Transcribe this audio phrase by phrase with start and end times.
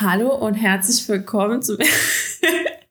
[0.00, 1.78] Hallo und herzlich willkommen zum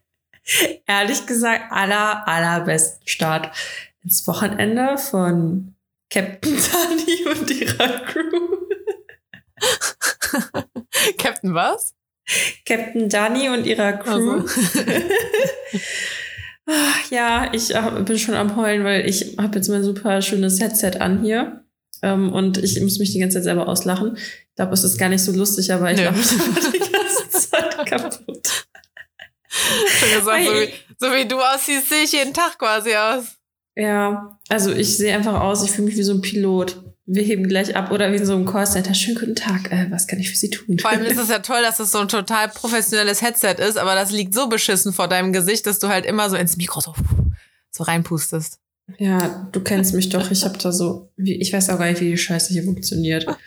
[0.87, 3.55] ehrlich gesagt aller, allerbesten Start
[4.03, 5.75] ins Wochenende von
[6.09, 8.57] Captain Tani und ihrer Crew.
[11.19, 11.93] Captain was?
[12.65, 14.31] Captain Dani und ihrer Crew.
[14.31, 14.45] Also.
[17.11, 20.99] Ja, ich äh, bin schon am Heulen, weil ich habe jetzt mein super schönes Headset
[20.99, 21.63] an hier.
[22.01, 24.17] Ähm, und ich muss mich die ganze Zeit selber auslachen.
[24.17, 26.09] Ich glaube, es ist gar nicht so lustig, aber ich Nö.
[27.35, 28.67] Ganze Zeit kaputt.
[29.49, 33.35] So, wie, so wie du aussiehst, sehe ich jeden Tag quasi aus.
[33.75, 36.81] Ja, also ich sehe einfach aus, ich fühle mich wie so ein Pilot.
[37.05, 38.93] Wir heben gleich ab oder wie in so einem Callcenter.
[38.93, 40.79] Schönen guten Tag, äh, was kann ich für Sie tun?
[40.79, 43.95] Vor allem ist es ja toll, dass es so ein total professionelles Headset ist, aber
[43.95, 46.95] das liegt so beschissen vor deinem Gesicht, dass du halt immer so ins Mikro so,
[47.69, 48.59] so reinpustest.
[48.97, 50.31] ja, du kennst mich doch.
[50.31, 53.25] Ich habe da so, ich weiß auch gar nicht, wie die Scheiße hier funktioniert.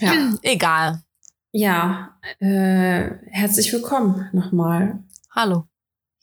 [0.00, 0.32] Ja.
[0.40, 1.02] Egal.
[1.56, 5.04] Ja, äh, herzlich willkommen nochmal.
[5.30, 5.68] Hallo.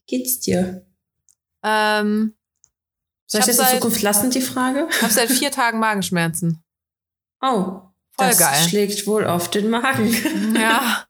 [0.07, 0.85] Wie geht's dir?
[1.63, 2.33] Ähm,
[3.27, 4.87] Soll ich hab das in seit- Zukunft lassen, die Frage?
[4.91, 6.61] ich habe seit vier Tagen Magenschmerzen.
[7.41, 7.79] Oh,
[8.17, 8.67] Voll das geil.
[8.67, 10.13] schlägt wohl auf den Magen.
[10.59, 11.05] Ja.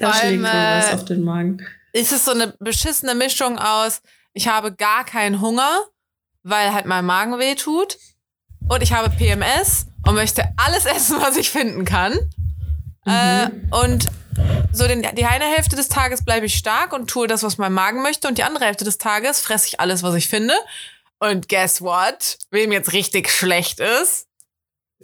[0.00, 1.64] da schlägt wohl was äh, auf den Magen.
[1.92, 5.82] Es ist so eine beschissene Mischung aus, ich habe gar keinen Hunger,
[6.42, 7.96] weil halt mein Magen weh tut.
[8.68, 12.18] Und ich habe PMS und möchte alles essen, was ich finden kann.
[13.06, 14.06] Äh, und
[14.72, 17.72] so den, die eine Hälfte des Tages bleibe ich stark und tue das, was mein
[17.72, 18.28] Magen möchte.
[18.28, 20.54] Und die andere Hälfte des Tages fresse ich alles, was ich finde.
[21.18, 22.38] Und guess what?
[22.50, 24.26] Wem jetzt richtig schlecht ist?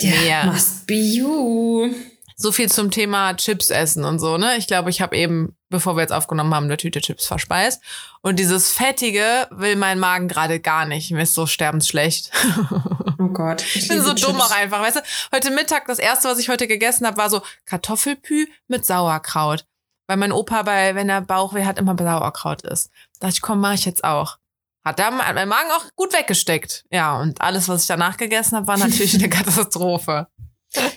[0.00, 0.52] Ja, mir.
[0.52, 1.92] must be you.
[2.36, 4.56] So viel zum Thema Chips essen und so, ne?
[4.56, 7.82] Ich glaube, ich habe eben, bevor wir jetzt aufgenommen haben, eine Tüte Chips verspeist.
[8.22, 11.10] Und dieses Fettige will mein Magen gerade gar nicht.
[11.10, 12.30] Mir ist so sterbensschlecht.
[13.18, 13.64] Oh Gott.
[13.74, 15.00] Ich bin so dumm auch einfach, weißt du?
[15.34, 19.64] Heute Mittag, das erste, was ich heute gegessen habe, war so Kartoffelpü mit Sauerkraut.
[20.06, 22.90] Weil mein Opa bei, wenn er Bauchweh hat, immer Sauerkraut isst.
[23.18, 24.38] Da dachte ich, komm, mach ich jetzt auch.
[24.84, 26.84] Hat da hat mein Magen auch gut weggesteckt.
[26.90, 30.28] Ja, und alles, was ich danach gegessen habe, war natürlich eine Katastrophe.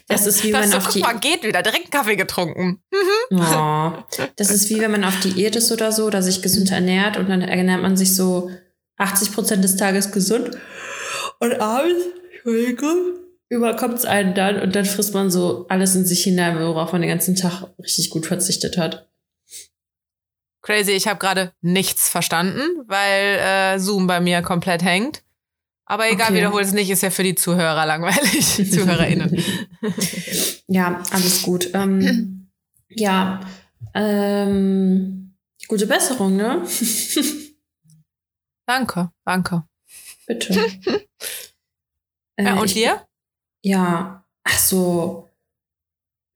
[0.08, 2.84] Das ist wie Das man so, auf guck mal, geht wieder, direkt Kaffee getrunken.
[3.32, 3.92] Oh,
[4.36, 7.30] das ist wie wenn man auf Diät ist oder so, oder sich gesund ernährt und
[7.30, 8.52] dann ernährt man sich so
[8.98, 10.58] 80 Prozent des Tages gesund
[11.42, 13.16] und abends, Entschuldigung,
[13.50, 17.02] überkommt es einen dann und dann frisst man so alles in sich hinein, worauf man
[17.02, 19.10] den ganzen Tag richtig gut verzichtet hat.
[20.62, 25.24] Crazy, ich habe gerade nichts verstanden, weil äh, Zoom bei mir komplett hängt.
[25.86, 26.36] Aber egal, Okay.
[26.38, 29.44] wiederhol es nicht, ist ja für die Zuhörer langweilig, ZuhörerInnen.
[30.68, 31.72] Ja, alles gut.
[31.74, 32.50] Ähm,
[32.90, 33.42] ja,
[33.96, 35.34] ähm,
[35.68, 36.62] gute Besserung, ne?
[38.68, 39.64] Danke, danke.
[40.28, 40.54] Bitte.
[42.40, 43.06] Ja, Äh, und ich- dir?
[43.64, 45.30] Ja, ach so.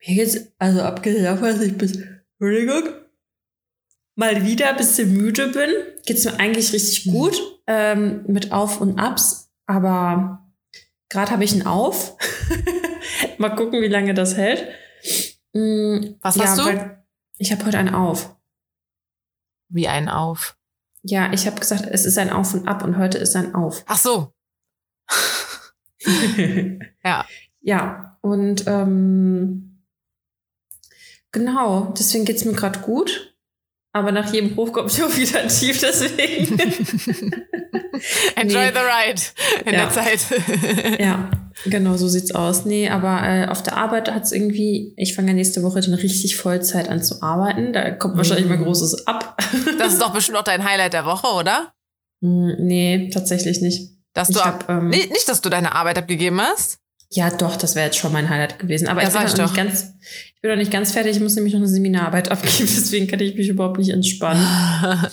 [0.06, 1.98] Mir geht's, also abgesehen davon, dass ich bis,
[2.38, 2.94] Entschuldigung,
[4.16, 5.70] mal wieder ein bisschen müde bin,
[6.06, 7.36] geht's mir eigentlich richtig gut,
[7.66, 10.46] ähm, mit Auf und Abs, aber
[11.10, 12.16] gerade habe ich einen Auf.
[13.40, 14.68] mal gucken, wie lange das hält.
[15.54, 16.98] Mm, Was hast du?
[17.40, 18.36] Ich habe heute einen Auf.
[19.70, 20.56] Wie ein Auf.
[21.08, 23.84] Ja, ich habe gesagt, es ist ein Auf und Ab und heute ist ein Auf.
[23.88, 24.34] Ach so.
[27.04, 27.26] Ja.
[27.62, 29.82] Ja, und ähm,
[31.32, 33.36] genau, deswegen geht's mir gerade gut.
[33.92, 36.60] Aber nach jedem Hoch kommt ja auch wieder Tief, deswegen.
[38.36, 38.72] Enjoy Nee.
[38.72, 39.22] the ride
[39.66, 39.86] in Ja.
[39.86, 40.20] der Zeit.
[41.00, 41.32] ja,
[41.64, 42.66] genau, so sieht's aus.
[42.66, 46.36] Nee, aber äh, auf der Arbeit hat's irgendwie, ich fange ja nächste Woche dann richtig
[46.36, 47.72] Vollzeit an zu arbeiten.
[47.74, 48.66] Da kommt wahrscheinlich mal Mhm.
[48.66, 49.25] Großes ab.
[49.78, 51.74] Das ist doch bestimmt auch dein Highlight der Woche, oder?
[52.22, 53.92] Hm, nee, tatsächlich nicht.
[54.14, 56.80] Dass Ich du hab, ab, ähm, nicht, nicht, dass du deine Arbeit abgegeben hast.
[57.12, 58.88] Ja, doch, das wäre jetzt schon mein Highlight gewesen.
[58.88, 59.56] Aber Ja, ich, bin ich noch nicht doch.
[59.56, 59.94] ganz,
[60.36, 61.16] ich bin noch nicht ganz fertig.
[61.18, 64.46] Ich muss nämlich noch eine Seminararbeit abgeben, deswegen kann ich mich überhaupt nicht entspannen.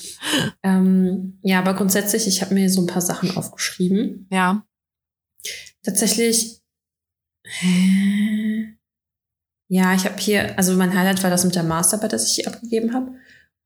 [0.65, 4.27] Ähm, ja, aber grundsätzlich, ich habe mir so ein paar Sachen aufgeschrieben.
[4.31, 4.65] ja.
[5.85, 6.61] Tatsächlich,
[9.69, 12.47] ja, ich habe hier, also mein Highlight war das mit der Masterarbeit, das ich hier
[12.47, 13.13] abgegeben habe.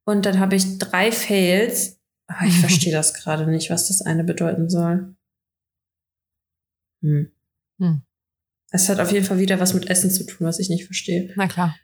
[0.07, 1.99] Und dann habe ich drei Fails.
[2.27, 5.15] Aber ich verstehe das gerade nicht, was das eine bedeuten soll.
[7.01, 7.31] Hm.
[7.79, 8.01] Hm.
[8.71, 11.33] Es hat auf jeden Fall wieder was mit Essen zu tun, was ich nicht verstehe.
[11.35, 11.75] Na klar.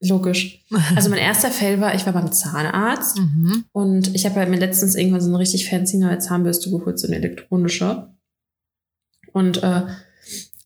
[0.00, 0.64] Logisch.
[0.94, 3.18] Also mein erster Fail war, ich war beim Zahnarzt.
[3.18, 3.64] Mhm.
[3.72, 7.08] Und ich habe halt mir letztens irgendwann so eine richtig fancy neue Zahnbürste geholt, so
[7.08, 8.14] eine elektronische.
[9.32, 9.82] Und äh,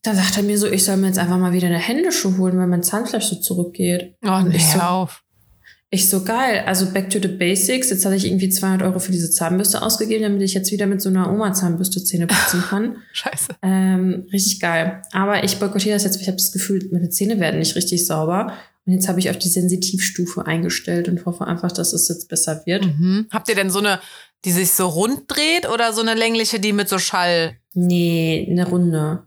[0.03, 2.59] da sagt er mir so, ich soll mir jetzt einfach mal wieder eine händische holen,
[2.59, 4.17] weil mein Zahnfleisch so zurückgeht.
[4.23, 5.25] Oh, Und ich so, auf.
[5.91, 6.63] Ich so geil.
[6.67, 7.91] Also back to the basics.
[7.91, 11.03] Jetzt habe ich irgendwie 200 Euro für diese Zahnbürste ausgegeben, damit ich jetzt wieder mit
[11.03, 12.97] so einer Oma-Zahnbürste Zähne putzen kann.
[13.13, 13.57] Scheiße.
[13.63, 15.03] Ähm, richtig geil.
[15.11, 18.07] Aber ich boykottiere das jetzt, weil ich habe das Gefühl, meine Zähne werden nicht richtig
[18.07, 18.53] sauber.
[18.87, 22.63] Und jetzt habe ich auf die Sensitivstufe eingestellt und hoffe einfach, dass es jetzt besser
[22.67, 22.87] wird.
[22.87, 23.27] Mhm.
[23.33, 24.01] Habt ihr denn so eine,
[24.45, 27.57] die sich so rund dreht oder so eine längliche, die mit so Schall?
[27.75, 29.25] Nee, eine Runde.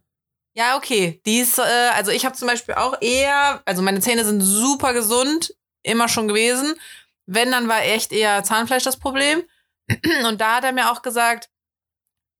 [0.55, 1.21] Ja, okay.
[1.25, 1.61] Die ist, äh,
[1.95, 6.27] also ich habe zum Beispiel auch eher, also meine Zähne sind super gesund, immer schon
[6.27, 6.73] gewesen.
[7.25, 9.43] Wenn, dann war echt eher Zahnfleisch das Problem.
[10.27, 11.49] Und da hat er mir auch gesagt,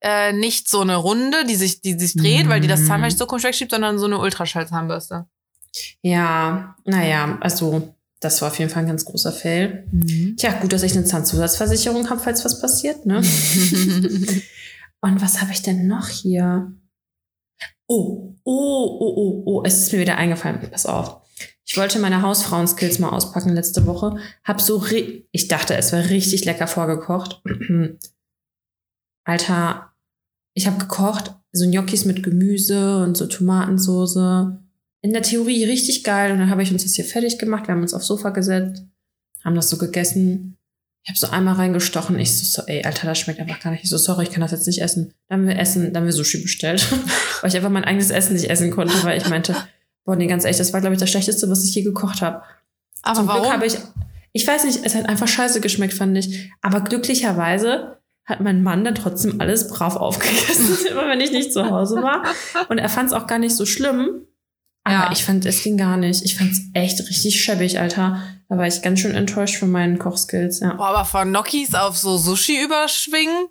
[0.02, 2.88] äh, nicht so eine Runde, die sich, die sich dreht, weil die das Mhm.
[2.88, 5.26] Zahnfleisch so komisch wegschiebt, sondern so eine Ultraschallzahnbürste.
[6.02, 9.88] Ja, naja, also das war auf jeden Fall ein ganz großer Fail.
[10.38, 13.18] Tja, gut, dass ich eine Zahnzusatzversicherung habe, falls was passiert, ne?
[15.02, 16.72] Und was habe ich denn noch hier?
[17.88, 20.60] Oh, oh, oh, oh, oh, es ist mir wieder eingefallen.
[20.72, 21.22] Pass auf.
[21.66, 24.18] Ich wollte meine Hausfrauen-Skills mal auspacken letzte Woche.
[24.44, 24.86] Hab so,
[25.32, 27.42] ich dachte, es war richtig lecker vorgekocht.
[29.24, 29.94] Alter,
[30.54, 34.60] ich habe gekocht, so Gnocchis mit Gemüse und so Tomatensoße.
[35.02, 36.32] In der Theorie richtig geil.
[36.32, 37.68] Und dann habe ich uns das hier fertig gemacht.
[37.68, 38.84] Wir haben uns aufs Sofa gesetzt,
[39.44, 40.58] haben das so gegessen.
[41.04, 42.18] Ich habe so einmal reingestochen.
[42.20, 43.84] Ich so, so, ey, Alter, das schmeckt einfach gar nicht.
[43.84, 45.14] Ich so, sorry, ich kann das jetzt nicht essen.
[45.28, 46.88] Dann haben wir Essen, dann haben wir Sushi bestellt.
[47.42, 49.56] weil ich einfach mein eigenes Essen nicht essen konnte, weil ich meinte,
[50.06, 52.44] boah, nee, ganz ehrlich, das war, glaube ich, das Schlechteste, was ich je gekocht habe.
[53.02, 53.42] Aber Zum warum?
[53.44, 53.78] Glück habe ich,
[54.32, 56.52] ich weiß nicht, es hat einfach scheiße geschmeckt, fand ich.
[56.62, 61.70] Aber glücklicherweise hat mein Mann dann trotzdem alles brav aufgegessen, immer wenn ich nicht zu
[61.70, 62.24] Hause war.
[62.70, 64.26] Und er fand es auch gar nicht so schlimm.
[64.86, 65.12] Aber Ja.
[65.12, 66.24] ich fand, es ging gar nicht.
[66.26, 68.22] Ich fand es echt richtig schäbig, Alter.
[68.50, 70.74] Da war ich ganz schön enttäuscht von meinen Kochskills, ja.
[70.74, 73.48] Boah, aber von Gnocchis auf so Sushi überschwingen?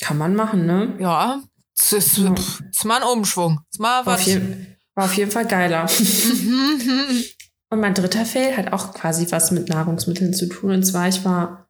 [0.00, 0.94] Kann man machen, ne?
[0.98, 1.40] Ja.
[1.76, 3.60] Das ist, pff, ist mal ein Umschwung.
[3.70, 4.26] Ist mal War auf, was.
[4.26, 5.86] jeden, war auf jeden Fall geiler.
[5.86, 7.24] Mhm.
[7.70, 10.70] Und mein dritter Fail hat auch quasi was mit Nahrungsmitteln zu tun.
[10.70, 11.68] Und zwar, ich war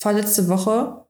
[0.00, 1.06] vorletzte Woche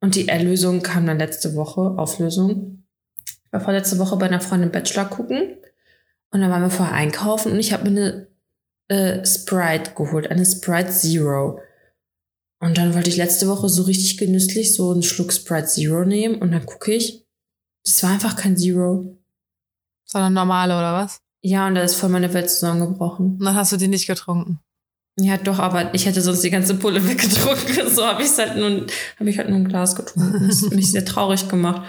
[0.00, 2.84] und die Erlösung kam dann letzte Woche, Auflösung.
[3.24, 5.56] Ich war vorletzte Woche bei einer Freundin Bachelor gucken
[6.30, 8.28] und dann waren wir vorher einkaufen und ich habe mir
[8.88, 11.60] eine äh, Sprite geholt, eine Sprite Zero.
[12.60, 16.42] Und dann wollte ich letzte Woche so richtig genüsslich so einen Schluck Sprite Zero nehmen
[16.42, 17.24] und dann gucke ich,
[17.84, 19.16] das war einfach kein Zero.
[20.04, 21.20] Sondern normale oder was?
[21.42, 23.36] Ja, und da ist voll meine Welt zusammengebrochen.
[23.38, 24.60] Und dann hast du die nicht getrunken.
[25.16, 27.88] Ja, doch, aber ich hätte sonst die ganze Pulle weggetrunken.
[27.94, 28.86] So habe ich halt nur,
[29.20, 30.48] habe ich halt nur ein Glas getrunken.
[30.48, 31.82] Das hat mich sehr traurig gemacht.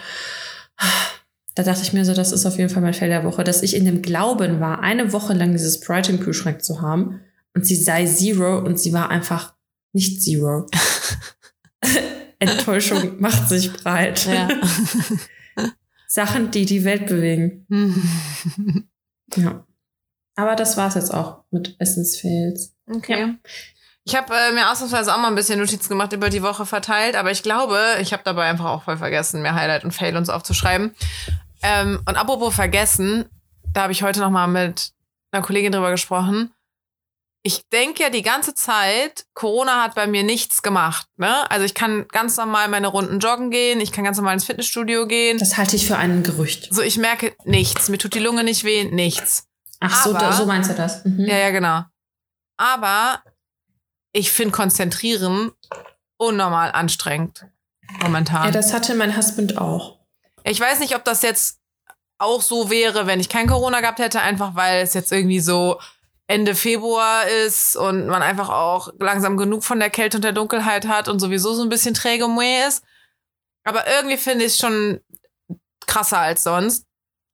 [1.56, 3.64] Da dachte ich mir so, das ist auf jeden Fall mein Fail der Woche, dass
[3.64, 7.22] ich in dem Glauben war, eine Woche lang dieses Sprite im Kühlschrank zu haben
[7.56, 9.56] und sie sei Zero und sie war einfach
[9.94, 10.68] nicht Zero.
[12.40, 14.26] Enttäuschung macht sich breit.
[14.26, 14.50] Ja.
[16.16, 17.66] Sachen, die die Welt bewegen.
[19.36, 19.66] Ja.
[20.36, 22.76] Aber das war's jetzt auch mit Essensfails.
[22.88, 23.20] okay.
[23.20, 23.36] Ja.
[24.04, 27.16] Ich habe äh, mir ausnahmsweise auch mal ein bisschen Notizen gemacht über die Woche verteilt,
[27.16, 30.26] aber ich glaube, ich habe dabei einfach auch voll vergessen, mir Highlight und Fail und
[30.26, 30.94] so aufzuschreiben.
[31.64, 33.26] Ähm, und apropos vergessen,
[33.74, 34.92] da habe ich heute noch mal mit
[35.32, 36.52] einer Kollegin drüber gesprochen.
[37.48, 41.06] Ich denke ja die ganze Zeit, Corona hat bei mir nichts gemacht.
[41.18, 41.50] Ne?
[41.52, 45.06] Also ich kann ganz normal meine Runden joggen gehen, ich kann ganz normal ins Fitnessstudio
[45.06, 45.38] gehen.
[45.38, 46.74] Das halte ich für ein Gerücht.
[46.74, 47.88] So, ich merke nichts.
[47.88, 49.46] Mir tut die Lunge nicht weh, nichts.
[49.80, 51.06] Ach so, Aber- da, so meinst du das.
[51.06, 51.26] Mhm.
[51.28, 51.84] Ja, ja, genau.
[52.58, 53.22] Aber
[54.12, 55.52] ich finde Konzentrieren
[56.18, 57.46] unnormal anstrengend
[58.02, 58.46] momentan.
[58.46, 60.00] Ja, das hatte mein Husband auch.
[60.44, 61.60] ich weiß nicht, ob das jetzt
[62.18, 65.80] auch so wäre, wenn ich kein Corona gehabt hätte, einfach weil es jetzt irgendwie so
[66.28, 70.88] Ende Februar ist und man einfach auch langsam genug von der Kälte und der Dunkelheit
[70.88, 72.84] hat und sowieso so ein bisschen träge Mue ist.
[73.64, 75.02] Aber irgendwie finde ich es schon
[75.86, 76.86] krasser als sonst.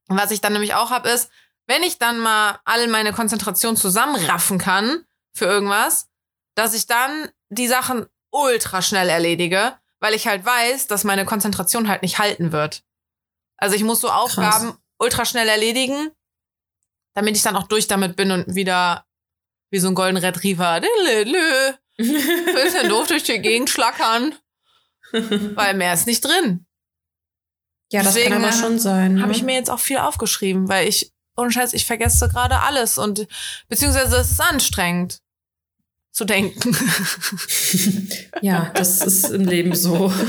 [0.09, 1.29] Und was ich dann nämlich auch habe, ist,
[1.67, 6.09] wenn ich dann mal alle meine Konzentration zusammenraffen kann für irgendwas,
[6.55, 11.87] dass ich dann die Sachen ultra schnell erledige, weil ich halt weiß, dass meine Konzentration
[11.87, 12.83] halt nicht halten wird.
[13.57, 16.11] Also ich muss so Aufgaben ultra schnell erledigen,
[17.13, 19.05] damit ich dann auch durch damit bin und wieder
[19.69, 20.81] wie so ein Golden Retriever
[21.97, 24.35] bisschen doof durch die Gegend schlackern,
[25.11, 26.65] weil mehr ist nicht drin.
[27.91, 29.15] ja, das Deswegen, kann aber äh, schon sein.
[29.15, 29.21] Ne?
[29.21, 32.97] Habe ich mir jetzt auch viel aufgeschrieben, weil ich, ohne Scheiß, ich vergesse gerade alles
[32.97, 33.27] und
[33.67, 35.21] beziehungsweise es ist anstrengend
[36.11, 36.75] zu denken.
[38.41, 40.11] ja, das ist im Leben so.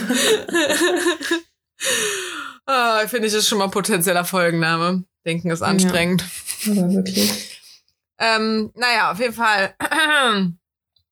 [2.67, 5.05] ah, Finde ich das schon mal potenzieller Folgenname.
[5.25, 6.25] Denken ist anstrengend.
[6.67, 7.61] Aber wirklich.
[8.19, 9.75] Ähm, naja, auf jeden Fall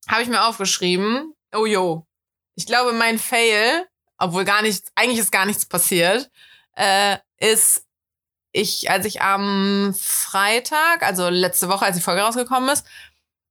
[0.09, 1.35] habe ich mir aufgeschrieben.
[1.55, 2.07] Oh jo.
[2.55, 3.87] Ich glaube, mein Fail,
[4.19, 6.31] obwohl gar nichts, eigentlich ist gar nichts passiert,
[6.77, 7.85] äh, ist,
[8.53, 12.85] ich, als ich am Freitag, also letzte Woche, als die Folge rausgekommen ist,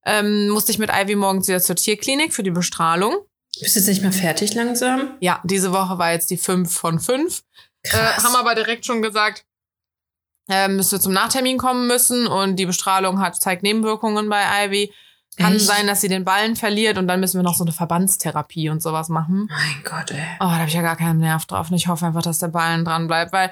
[0.05, 3.25] ähm, musste ich mit Ivy morgens wieder zur Tierklinik für die Bestrahlung.
[3.59, 5.17] Bist du jetzt nicht mehr fertig langsam?
[5.19, 7.41] Ja, diese Woche war jetzt die 5 von 5.
[7.83, 8.23] Äh, Krass.
[8.23, 9.45] haben aber direkt schon gesagt,
[10.49, 14.91] ähm, müsste zum Nachtermin kommen müssen und die Bestrahlung hat, zeigt Nebenwirkungen bei Ivy.
[15.37, 15.65] Kann Echt?
[15.65, 18.81] sein, dass sie den Ballen verliert und dann müssen wir noch so eine Verbandstherapie und
[18.81, 19.47] sowas machen.
[19.49, 20.25] Mein Gott, ey.
[20.39, 21.69] Oh, da habe ich ja gar keinen Nerv drauf.
[21.69, 23.49] Und ich hoffe einfach, dass der Ballen dran bleibt, weil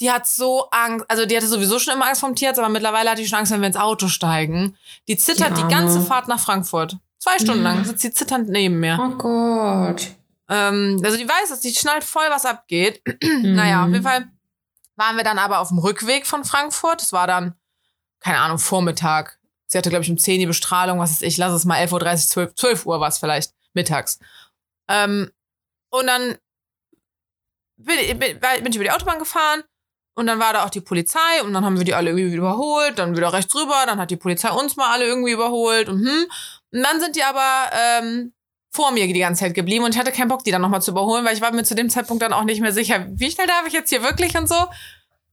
[0.00, 1.06] die hat so Angst.
[1.08, 3.50] Also die hatte sowieso schon immer Angst vom Tierarzt, aber mittlerweile hat die schon Angst,
[3.50, 4.76] wenn wir ins Auto steigen.
[5.08, 6.96] Die zittert Die die, ganze Fahrt nach Frankfurt.
[7.18, 7.64] Zwei Stunden Mhm.
[7.64, 8.98] lang sitzt sie zitternd neben mir.
[9.00, 10.10] Oh Gott.
[10.48, 13.02] Ähm, also die weiß, dass die schnallt voll, was abgeht.
[13.42, 14.30] Naja, auf jeden Fall
[14.96, 17.02] waren wir dann aber auf dem Rückweg von Frankfurt.
[17.02, 17.54] Es war dann,
[18.20, 19.38] keine Ahnung, Vormittag.
[19.66, 21.92] Sie hatte, glaube ich, um 10 die Bestrahlung, was ist ich, lass es mal 11.30
[21.92, 24.18] Uhr, 12, 12 Uhr war es vielleicht, mittags.
[24.88, 25.30] Ähm,
[25.90, 26.36] und dann
[27.76, 29.64] bin, bin, bin ich über die Autobahn gefahren
[30.14, 32.98] und dann war da auch die Polizei und dann haben wir die alle irgendwie überholt,
[32.98, 36.26] dann wieder rechts rüber, dann hat die Polizei uns mal alle irgendwie überholt und hm.
[36.72, 38.32] Und dann sind die aber ähm,
[38.76, 40.90] vor mir die ganze Zeit geblieben und ich hatte keinen Bock, die dann nochmal zu
[40.90, 43.46] überholen, weil ich war mir zu dem Zeitpunkt dann auch nicht mehr sicher, wie schnell
[43.46, 44.54] darf ich jetzt hier wirklich und so.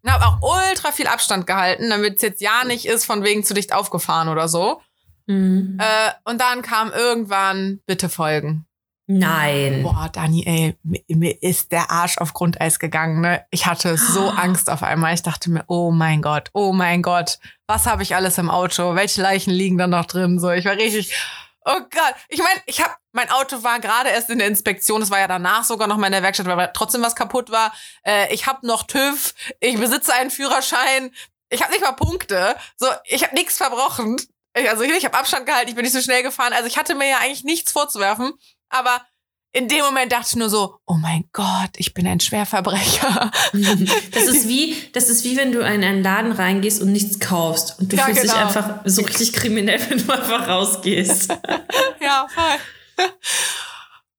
[0.02, 3.44] Und habe auch ultra viel Abstand gehalten, damit es jetzt ja nicht ist, von wegen
[3.44, 4.82] zu dicht aufgefahren oder so.
[5.28, 5.78] Mhm.
[5.80, 8.66] Äh, und dann kam irgendwann, bitte folgen.
[9.06, 9.84] Nein.
[9.84, 10.76] Boah, Dani, ey,
[11.08, 13.46] mir, ist der Arsch auf Grundeis gegangen, ne?
[13.52, 15.14] Ich hatte so Angst auf einmal.
[15.14, 18.96] Ich dachte mir, oh mein Gott, oh mein Gott, was habe ich alles im Auto?
[18.96, 20.40] Welche Leichen liegen da noch drin?
[20.40, 21.14] So, ich war richtig,
[21.66, 22.16] oh Gott.
[22.30, 25.02] Ich meine, ich habe, mein Auto war gerade erst in der Inspektion.
[25.02, 27.74] Es war ja danach sogar noch mal in der Werkstatt, weil trotzdem was kaputt war.
[28.06, 29.34] Äh, ich habe noch TÜV.
[29.60, 31.14] Ich besitze einen Führerschein.
[31.50, 32.56] Ich habe nicht mal Punkte.
[32.78, 34.18] So, ich habe nichts verbrochen.
[34.56, 35.70] Ich, also ich habe Abstand gehalten.
[35.70, 36.54] Ich bin nicht so schnell gefahren.
[36.54, 38.34] Also ich hatte mir ja eigentlich nichts vorzuwerfen.
[38.70, 39.06] Aber
[39.56, 43.32] in dem Moment dachte ich nur so, oh mein Gott, ich bin ein Schwerverbrecher.
[44.12, 47.80] Das ist wie, das ist wie wenn du in einen Laden reingehst und nichts kaufst
[47.80, 48.46] und du Ja, fühlst dich genau.
[48.46, 51.30] einfach so richtig kriminell, wenn du einfach rausgehst.
[52.02, 53.08] ja, voll.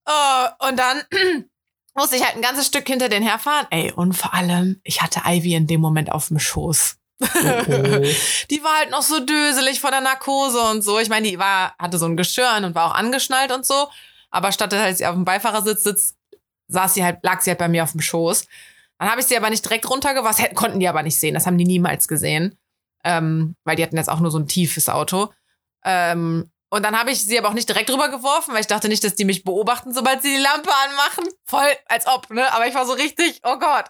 [0.06, 1.02] oh, und dann
[1.94, 3.66] musste ich halt ein ganzes Stück hinter den herfahren.
[3.70, 6.96] Ey, und vor allem, ich hatte Ivy in dem Moment auf dem Schoß.
[7.20, 10.98] Die war halt noch so döselig von der Narkose und so.
[10.98, 13.88] Ich meine, die war, hatte so ein Geschirr und war auch angeschnallt und so.
[14.34, 16.16] Aber statt dass sie auf dem Beifahrersitz sitzt,
[16.66, 18.46] saß sie halt, lag sie halt bei mir auf dem Schoß.
[18.98, 21.34] Dann habe ich sie aber nicht direkt runtergewasst, konnten die aber nicht sehen.
[21.34, 22.58] Das haben die niemals gesehen.
[23.04, 25.32] Ähm, weil die hatten jetzt auch nur so ein tiefes Auto.
[25.84, 29.04] Ähm, und dann habe ich sie aber auch nicht direkt rübergeworfen, weil ich dachte nicht,
[29.04, 31.28] dass die mich beobachten, sobald sie die Lampe anmachen.
[31.44, 32.52] Voll, als ob, ne?
[32.52, 33.84] Aber ich war so richtig, oh Gott.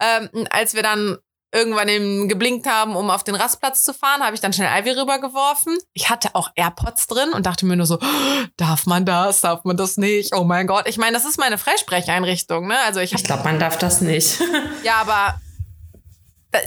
[0.00, 1.18] Ähm, als wir dann
[1.56, 4.92] irgendwann eben geblinkt haben, um auf den Rastplatz zu fahren, habe ich dann schnell Ivy
[4.92, 5.76] rübergeworfen.
[5.92, 7.98] Ich hatte auch AirPods drin und dachte mir nur so,
[8.56, 10.34] darf man das, darf man das nicht?
[10.34, 10.86] Oh mein Gott.
[10.88, 12.76] Ich meine, das ist meine Freisprecheinrichtung, ne?
[12.86, 14.40] Also ich Ich glaube, man darf das nicht.
[14.84, 15.40] ja, aber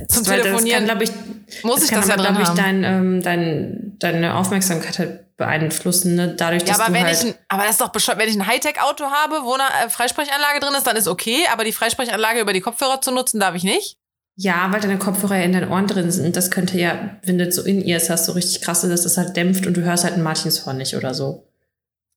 [0.08, 2.50] zum Weil Telefonieren Das kann, glaube ich, muss ich kann das ja aber, drin glaub
[2.50, 6.36] ich, dein, ähm, dein, deine Aufmerksamkeit halt beeinflussen, ne?
[6.36, 7.18] dadurch, Ja, dass aber du wenn halt...
[7.18, 8.20] ich, ein, aber das ist doch bescheuert.
[8.20, 11.46] Wenn ich ein Hightech-Auto habe, wo eine äh, Freisprechanlage drin ist, dann ist okay.
[11.52, 13.98] Aber die Freisprechanlage über die Kopfhörer zu nutzen, darf ich nicht.
[14.42, 16.38] Ja, weil deine Kopfhörer ja in deinen Ohren drin sind.
[16.38, 19.18] Das könnte ja, wenn du so in ihr hast, so richtig krass ist, dass das
[19.18, 21.52] halt dämpft und du hörst halt ein Martinshorn nicht oder so.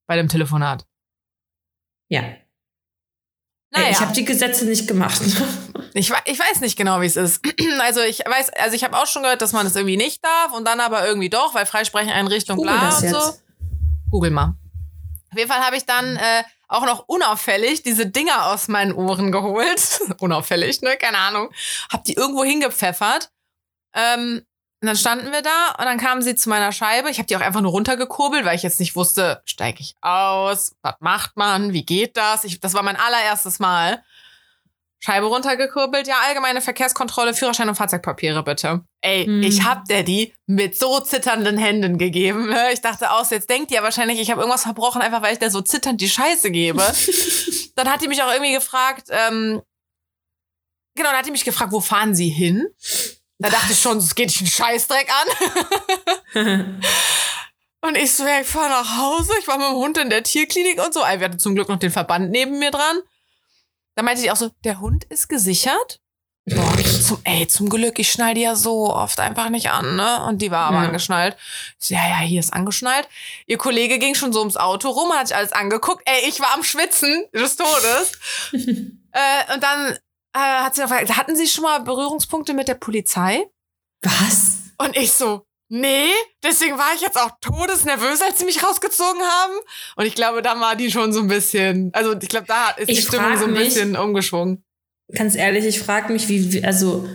[0.06, 0.86] Bei dem Telefonat.
[2.08, 2.22] Ja.
[3.72, 5.20] Naja, Ey, Ich habe die Gesetze nicht gemacht.
[5.94, 7.40] ich, ich weiß nicht genau, wie es ist.
[7.80, 10.52] Also ich weiß, also ich habe auch schon gehört, dass man es irgendwie nicht darf
[10.52, 13.16] und dann aber irgendwie doch, weil Freisprecheinrichtung Google bla das und so.
[13.16, 13.44] jetzt.
[14.10, 14.54] Google mal.
[15.32, 19.32] Auf jeden Fall habe ich dann äh, auch noch unauffällig diese Dinger aus meinen Ohren
[19.32, 20.00] geholt.
[20.20, 20.96] unauffällig, ne?
[20.98, 21.50] Keine Ahnung.
[21.90, 23.30] Hab die irgendwo hingepfeffert.
[23.94, 24.42] Ähm,
[24.82, 27.08] und dann standen wir da und dann kamen sie zu meiner Scheibe.
[27.08, 30.74] Ich habe die auch einfach nur runtergekurbelt, weil ich jetzt nicht wusste, steige ich aus?
[30.82, 31.72] Was macht man?
[31.72, 32.44] Wie geht das?
[32.44, 34.02] Ich, das war mein allererstes Mal.
[35.04, 38.82] Scheibe runtergekurbelt, ja, allgemeine Verkehrskontrolle, Führerschein und Fahrzeugpapiere bitte.
[39.00, 39.42] Ey, Hm.
[39.42, 42.46] ich hab der die mit so zitternden Händen gegeben.
[42.48, 42.72] Ne?
[42.72, 45.50] Ich dachte aus, jetzt denkt ihr wahrscheinlich, ich habe irgendwas verbrochen, einfach weil ich der
[45.50, 46.78] so zitternd die Scheiße gebe.
[47.74, 49.60] dann hat die mich auch irgendwie gefragt, ähm,
[50.94, 52.68] genau, dann hat die mich gefragt, wo fahren Sie hin?
[53.38, 55.08] Da dachte ich schon, es geht dich einen Scheißdreck
[56.34, 56.80] an.
[57.84, 59.32] Und ich so, ja, ich fahre nach Hause.
[59.40, 61.02] Ich war mit dem Hund in der Tierklinik und so.
[61.02, 63.00] Ey, Wir hatten zum Glück noch den Verband neben mir dran.
[63.94, 66.00] Da meinte die auch so, der Hund ist gesichert?
[66.46, 69.94] Boah, ich zum, ey, zum Glück, ich schnall die ja so oft einfach nicht an,
[69.94, 70.24] ne?
[70.24, 70.86] Und die war aber Ja.
[70.88, 71.36] angeschnallt.
[71.78, 73.08] Ich so, ja, ja, hier ist angeschnallt.
[73.46, 76.02] Ihr Kollege ging schon so ums Auto rum, hat sich alles angeguckt.
[76.04, 78.12] Ey, ich war am Schwitzen des Todes.
[78.52, 79.92] äh, und dann
[80.34, 83.46] äh, hat sie noch gefragt, hatten Sie schon mal Berührungspunkte mit der Polizei?
[84.00, 84.56] Was?
[84.78, 86.10] Und ich so, nee,
[86.42, 89.54] deswegen war ich jetzt auch todesnervös, als sie mich rausgezogen haben.
[89.96, 92.88] Und ich glaube, da war die schon so ein bisschen, also ich glaube, da ist
[92.88, 94.62] die Ich Stimmung frag so ein mich- bisschen umgeschwungen.
[95.14, 97.08] Ganz ehrlich, ich frage mich, wie, also,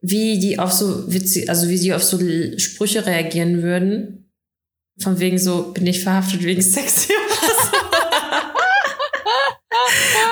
[0.00, 2.18] wie die auf so witzig, also wie die auf so
[2.58, 4.32] Sprüche reagieren würden.
[5.02, 7.08] Von wegen so, bin ich verhaftet wegen Sex?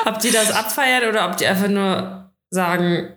[0.06, 3.14] ob die das abfeiern oder ob die einfach nur sagen,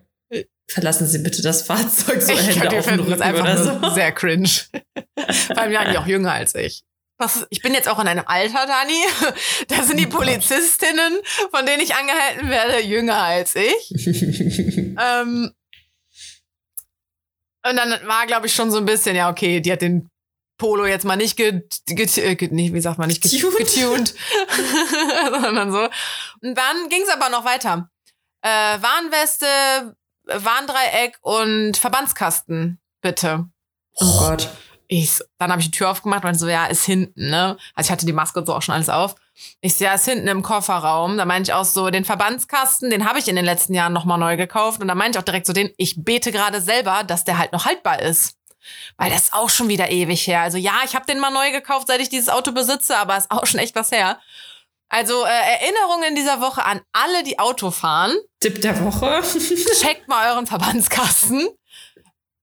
[0.70, 3.96] verlassen Sie bitte das Fahrzeug so ich Hände auf den Rücken einfach oder nur so.
[3.96, 4.50] sehr cringe.
[5.48, 6.84] Vor allem waren die auch jünger als ich.
[7.20, 9.04] Was, ich bin jetzt auch in einem Alter, Dani.
[9.68, 11.20] Da sind die Polizistinnen,
[11.52, 13.94] von denen ich angehalten werde, jünger als ich.
[15.00, 15.52] Ähm,
[17.64, 20.10] und dann war, glaube ich, schon so ein bisschen, ja, okay, die hat den
[20.58, 23.58] Polo jetzt mal nicht get, get, äh, get nee, wie sagt man, nicht get, Getuned.
[23.60, 24.16] getuned,
[25.44, 25.88] sondern so.
[26.42, 27.92] Und dann ging es aber noch weiter.
[28.42, 29.96] Äh, Warnweste,
[30.28, 33.46] Warndreieck und Verbandskasten, bitte.
[33.96, 34.50] Oh Gott.
[34.90, 37.58] Ich, dann habe ich die Tür aufgemacht und so, ja, ist hinten, ne?
[37.76, 39.16] Also ich hatte die Maske und so auch schon alles auf.
[39.60, 41.18] Ich so, ja, ist hinten im Kofferraum.
[41.18, 44.18] Da meinte ich auch so, den Verbandskasten, den habe ich in den letzten Jahren nochmal
[44.18, 44.82] neu gekauft.
[44.82, 47.52] Und da meinte ich auch direkt so den, ich bete gerade selber, dass der halt
[47.52, 48.38] noch haltbar ist.
[48.98, 50.42] Weil das ist auch schon wieder ewig her.
[50.42, 53.32] Also ja, ich habe den mal neu gekauft, seit ich dieses Auto besitze, aber ist
[53.32, 54.20] auch schon echt was her.
[54.89, 58.15] Also äh, Erinnerungen in dieser Woche an alle, die Auto fahren.
[58.39, 59.22] Tipp der Woche.
[59.82, 61.48] Checkt mal euren Verbandskasten.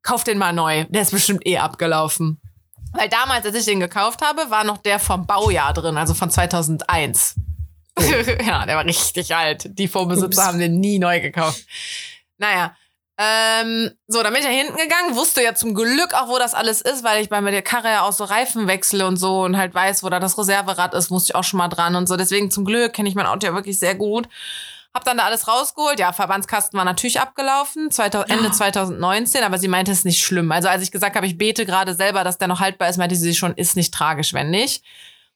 [0.03, 0.85] Kauft den mal neu.
[0.91, 2.41] Der ist bestimmt eh abgelaufen.
[2.93, 6.31] Weil damals, als ich den gekauft habe, war noch der vom Baujahr drin, also von
[6.31, 7.35] 2001.
[7.99, 9.79] ja, der war richtig alt.
[9.79, 10.47] Die Vorbesitzer Ups.
[10.47, 11.65] haben den nie neu gekauft.
[12.39, 12.77] Naja.
[13.17, 16.53] Ähm, so, dann bin ich da hinten gegangen, wusste ja zum Glück auch, wo das
[16.53, 19.43] alles ist, weil ich bei mir der Karre ja auch so Reifen wechsle und so
[19.43, 22.09] und halt weiß, wo da das Reserverad ist, musste ich auch schon mal dran und
[22.09, 22.17] so.
[22.17, 24.29] Deswegen zum Glück kenne ich mein Auto ja wirklich sehr gut.
[24.93, 26.01] Hab dann da alles rausgeholt.
[26.01, 30.51] Ja, Verbandskasten war natürlich abgelaufen, 2000, Ende 2019, aber sie meinte, es ist nicht schlimm.
[30.51, 33.15] Also als ich gesagt habe, ich bete gerade selber, dass der noch haltbar ist, meinte
[33.15, 34.85] sie schon, ist nicht tragisch, wenn nicht.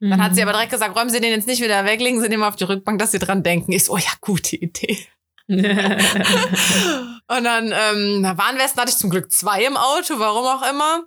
[0.01, 2.29] Dann hat sie aber direkt gesagt, räumen Sie den jetzt nicht wieder weg, legen Sie
[2.29, 3.73] den mal auf die Rückbank, dass Sie dran denken.
[3.73, 4.97] Ich so, oh ja, gute Idee.
[7.29, 11.05] Und dann ähm, Warnwesten hatte ich zum Glück zwei im Auto, warum auch immer.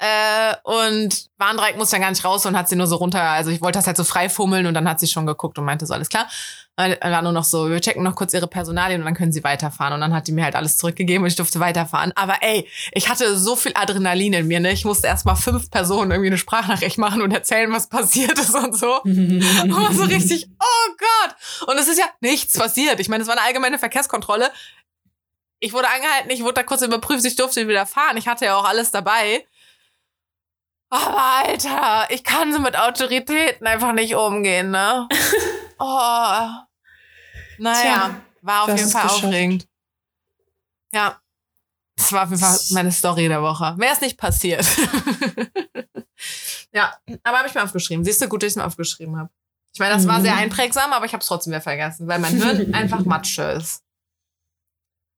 [0.00, 3.50] Äh, und Warndreieck musste dann gar nicht raus und hat sie nur so runter, also
[3.50, 5.86] ich wollte das halt so frei fummeln und dann hat sie schon geguckt und meinte
[5.86, 6.28] so, alles klar.
[6.76, 9.42] Dann war nur noch so, wir checken noch kurz ihre Personalien und dann können sie
[9.42, 9.94] weiterfahren.
[9.94, 12.12] Und dann hat die mir halt alles zurückgegeben und ich durfte weiterfahren.
[12.14, 14.70] Aber ey, ich hatte so viel Adrenalin in mir, ne?
[14.70, 18.54] Ich musste erst mal fünf Personen irgendwie eine Sprachnachricht machen und erzählen, was passiert ist
[18.54, 19.02] und so.
[19.02, 21.68] Und war so richtig, oh Gott.
[21.68, 23.00] Und es ist ja nichts passiert.
[23.00, 24.48] Ich meine, es war eine allgemeine Verkehrskontrolle.
[25.60, 28.16] Ich wurde angehalten, ich wurde da kurz überprüft, ich durfte wieder fahren.
[28.16, 29.46] Ich hatte ja auch alles dabei.
[30.90, 35.08] Aber Alter, ich kann so mit Autoritäten einfach nicht umgehen, ne?
[35.80, 36.48] Oh.
[37.58, 39.24] Naja, Tja, war auf jeden Fall geschafft.
[39.24, 39.68] aufregend.
[40.92, 41.20] Ja.
[41.96, 43.74] Das war auf jeden Fall meine Story der Woche.
[43.76, 44.64] Mehr ist nicht passiert.
[46.72, 48.04] ja, aber habe ich mir aufgeschrieben.
[48.04, 49.30] Siehst du, gut, dass ich es mir aufgeschrieben habe.
[49.72, 50.22] Ich meine, das war Mhm.
[50.22, 53.82] sehr einprägsam, aber ich habe es trotzdem wieder vergessen, weil mein Hirn einfach Matsche ist.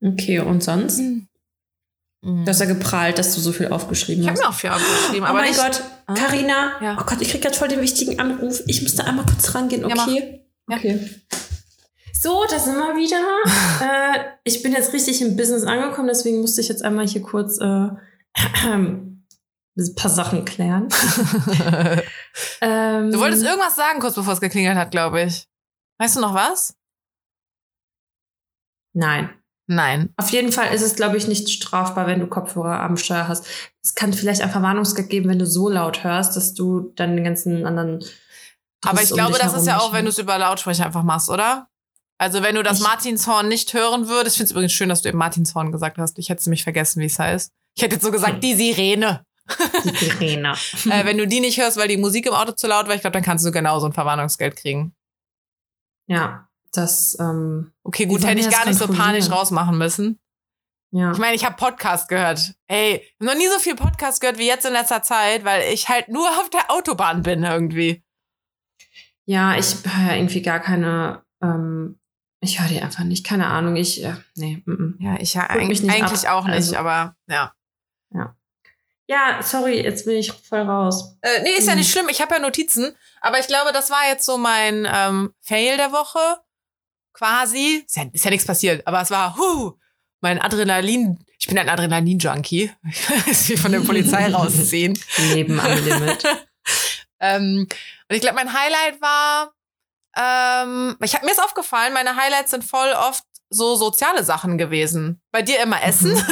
[0.03, 0.99] Okay, und sonst?
[0.99, 1.27] Mhm.
[2.23, 4.45] Du hast ja geprahlt, dass du so viel aufgeschrieben Ich habe hast.
[4.45, 5.55] mir auch viel aufgeschrieben, oh aber mein.
[5.55, 6.15] Gott, Ah.
[6.15, 6.73] Carina.
[6.83, 6.99] Ja.
[7.01, 8.63] Oh Gott, ich krieg gerade voll den wichtigen Anruf.
[8.67, 10.45] Ich muss da einmal kurz rangehen, okay?
[10.69, 10.77] Ja.
[10.77, 11.09] Okay.
[12.13, 13.17] So, da sind wir wieder.
[14.21, 17.59] äh, ich bin jetzt richtig im Business angekommen, deswegen musste ich jetzt einmal hier kurz
[17.61, 17.89] äh,
[18.67, 19.25] ein
[19.97, 20.89] paar Sachen klären.
[22.61, 25.49] Ähm, du wolltest irgendwas sagen, kurz bevor es geklingelt hat, glaube ich.
[25.99, 26.77] Weißt du noch was?
[28.93, 29.31] Nein.
[29.73, 30.13] Nein.
[30.17, 33.47] Auf jeden Fall ist es, glaube ich, nicht strafbar, wenn du Kopfhörer am Steuer hast.
[33.85, 37.25] Es kann vielleicht ein Verwarnungsgeld geben, wenn du so laut hörst, dass du dann den
[37.25, 38.05] ganzen anderen.
[38.85, 41.29] Aber ich um glaube, das ist ja auch, wenn du es über Lautsprecher einfach machst,
[41.31, 41.69] oder?
[42.19, 45.03] Also wenn du das Ich- Martinshorn nicht hören würdest, ich finde es übrigens schön, dass
[45.03, 46.19] du eben Martinshorn gesagt hast.
[46.19, 47.53] Ich hätte es nämlich vergessen, wie es heißt.
[47.77, 48.41] Ich hätte jetzt so gesagt, Hm.
[48.41, 49.25] die Sirene.
[49.85, 50.55] Die Sirene.
[50.91, 53.03] äh, wenn du die nicht hörst, weil die Musik im Auto zu laut war, ich
[53.03, 54.95] glaube, dann kannst du genauso ein Verwarnungsgeld kriegen.
[56.09, 60.19] ja, das, ähm, Okay, gut, hätte ich gar nicht so panisch rausmachen müssen.
[60.93, 61.13] ja.
[61.13, 62.55] Ich meine, ich habe Podcast gehört.
[62.67, 65.89] Ey, ich noch nie so viel Podcast gehört wie jetzt in letzter Zeit, weil ich
[65.89, 68.03] halt nur auf der Autobahn bin irgendwie.
[69.27, 72.01] Ja, ich höre irgendwie gar keine, ähm,
[72.41, 74.97] ich höre die einfach nicht, keine Ahnung, ich, äh, nee, mm, mm.
[75.01, 76.77] Ja, ich ja Holt mich eigentlich, nicht eigentlich ab, auch nicht, also.
[76.77, 77.53] aber ja.
[79.07, 81.17] Ja, sorry, jetzt bin ich voll raus.
[81.23, 81.79] Äh, nee, ist ja Hm.
[81.81, 82.07] nicht schlimm.
[82.11, 82.95] Ich habe ja Notizen.
[83.21, 86.19] Aber ich glaube, das war jetzt so mein ähm, Fail der Woche.
[87.13, 87.85] Quasi.
[87.87, 88.87] Ist ja, ist ja nichts passiert.
[88.87, 89.73] Aber es war, huh,
[90.21, 91.19] mein Adrenalin.
[91.39, 92.71] Ich bin ein Adrenalin-Junkie.
[92.83, 94.99] Will mich von der Polizei rausziehen.
[95.33, 96.25] Leben am Limit.
[97.21, 97.67] ähm,
[98.09, 99.53] und ich glaube, mein Highlight war,
[100.17, 105.21] ähm, ich hab, mir ist aufgefallen, meine Highlights sind voll oft so soziale Sachen gewesen.
[105.33, 106.17] Bei dir immer Essen.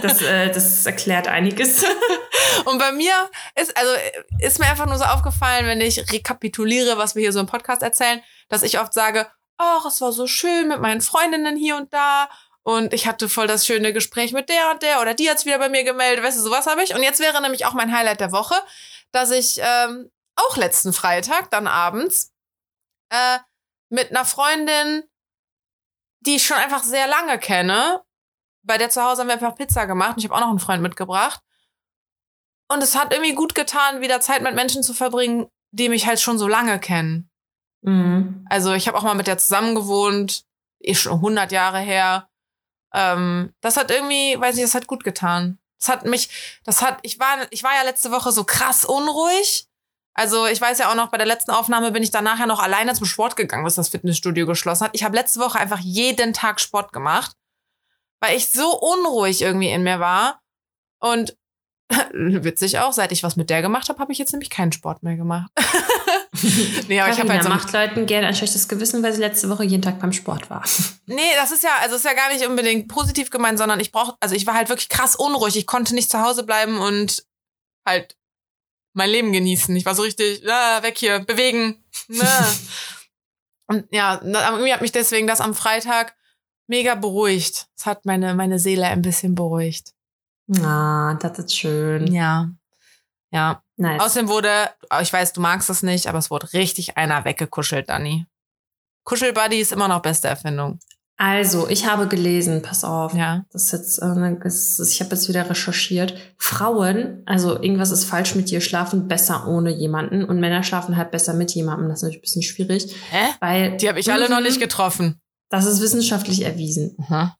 [0.00, 1.84] Das, äh, das erklärt einiges.
[2.64, 3.12] Und bei mir
[3.60, 3.92] ist, also,
[4.40, 7.82] ist mir einfach nur so aufgefallen, wenn ich rekapituliere, was wir hier so im Podcast
[7.82, 11.92] erzählen, dass ich oft sage, ach, es war so schön mit meinen Freundinnen hier und
[11.92, 12.28] da.
[12.62, 15.58] Und ich hatte voll das schöne Gespräch mit der und der oder die hat's wieder
[15.58, 16.94] bei mir gemeldet, weißt du, sowas habe ich.
[16.94, 18.54] Und jetzt wäre nämlich auch mein Highlight der Woche,
[19.10, 22.32] dass ich ähm, auch letzten Freitag dann abends
[23.10, 23.38] äh,
[23.88, 25.07] mit einer Freundin
[26.20, 28.02] die ich schon einfach sehr lange kenne.
[28.62, 30.58] Bei der zu Hause haben wir einfach Pizza gemacht und ich habe auch noch einen
[30.58, 31.40] Freund mitgebracht.
[32.70, 36.20] Und es hat irgendwie gut getan, wieder Zeit mit Menschen zu verbringen, die mich halt
[36.20, 37.30] schon so lange kennen.
[37.82, 38.44] Mhm.
[38.50, 40.44] Also ich habe auch mal mit der zusammen gewohnt,
[40.80, 42.28] ist schon 100 Jahre her.
[42.92, 45.58] Ähm, das hat irgendwie, weiß ich, das hat gut getan.
[45.78, 49.67] Das hat mich, das hat, ich war, ich war ja letzte Woche so krass unruhig.
[50.18, 52.60] Also ich weiß ja auch noch, bei der letzten Aufnahme bin ich dann nachher noch
[52.60, 54.90] alleine zum Sport gegangen, bis das Fitnessstudio geschlossen hat.
[54.94, 57.36] Ich habe letzte Woche einfach jeden Tag Sport gemacht,
[58.18, 60.40] weil ich so unruhig irgendwie in mir war.
[60.98, 61.36] Und
[62.12, 65.04] witzig auch, seit ich was mit der gemacht habe, habe ich jetzt nämlich keinen Sport
[65.04, 65.52] mehr gemacht.
[66.88, 69.48] nee, aber ich habe halt so macht Leuten gerne ein schlechtes Gewissen, weil sie letzte
[69.48, 70.64] Woche jeden Tag beim Sport war.
[71.06, 74.16] Nee, das ist ja, also ist ja gar nicht unbedingt positiv gemeint, sondern ich brauch,
[74.18, 75.56] also ich war halt wirklich krass unruhig.
[75.56, 77.24] Ich konnte nicht zu Hause bleiben und
[77.86, 78.17] halt
[78.92, 79.74] mein Leben genießen.
[79.76, 81.84] Ich war so richtig, ah, weg hier, bewegen.
[82.20, 82.52] Ah.
[83.68, 86.14] und ja, irgendwie hat mich deswegen das am Freitag
[86.66, 87.68] mega beruhigt.
[87.76, 89.94] Es hat meine, meine Seele ein bisschen beruhigt.
[90.62, 92.12] Ah, das ist schön.
[92.12, 92.50] Ja.
[93.30, 93.62] Ja.
[93.76, 94.00] Nice.
[94.00, 94.70] Außerdem wurde,
[95.00, 98.26] ich weiß, du magst das nicht, aber es wurde richtig einer weggekuschelt, Dani.
[99.04, 100.80] Kuschelbuddy ist immer noch beste Erfindung.
[101.20, 103.12] Also, ich habe gelesen, pass auf.
[103.12, 103.44] Ja.
[103.50, 106.14] Das ist jetzt, äh, ne, das ist, ich habe jetzt wieder recherchiert.
[106.38, 111.10] Frauen, also irgendwas ist falsch mit dir, schlafen besser ohne jemanden und Männer schlafen halt
[111.10, 111.88] besser mit jemandem.
[111.88, 113.34] Das ist natürlich ein bisschen schwierig, Hä?
[113.40, 115.20] weil Die habe ich alle noch nicht getroffen.
[115.50, 116.94] das ist wissenschaftlich erwiesen.
[116.98, 117.32] Mhm.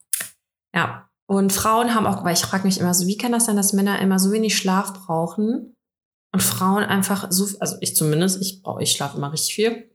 [0.75, 1.09] Ja.
[1.27, 3.73] Und Frauen haben auch, weil ich frage mich immer so, wie kann das sein, dass
[3.75, 5.77] Männer immer so wenig Schlaf brauchen
[6.33, 9.91] und Frauen einfach so, also ich zumindest, ich brauche, ich schlafe immer richtig viel.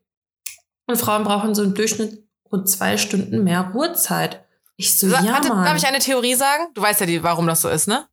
[0.87, 4.45] Und Frauen brauchen so im Durchschnitt rund zwei Stunden mehr Ruhezeit.
[4.77, 5.65] Ich so, Sa- ja, Warte, Mann.
[5.65, 6.67] darf ich eine Theorie sagen?
[6.73, 8.07] Du weißt ja, die, warum das so ist, ne?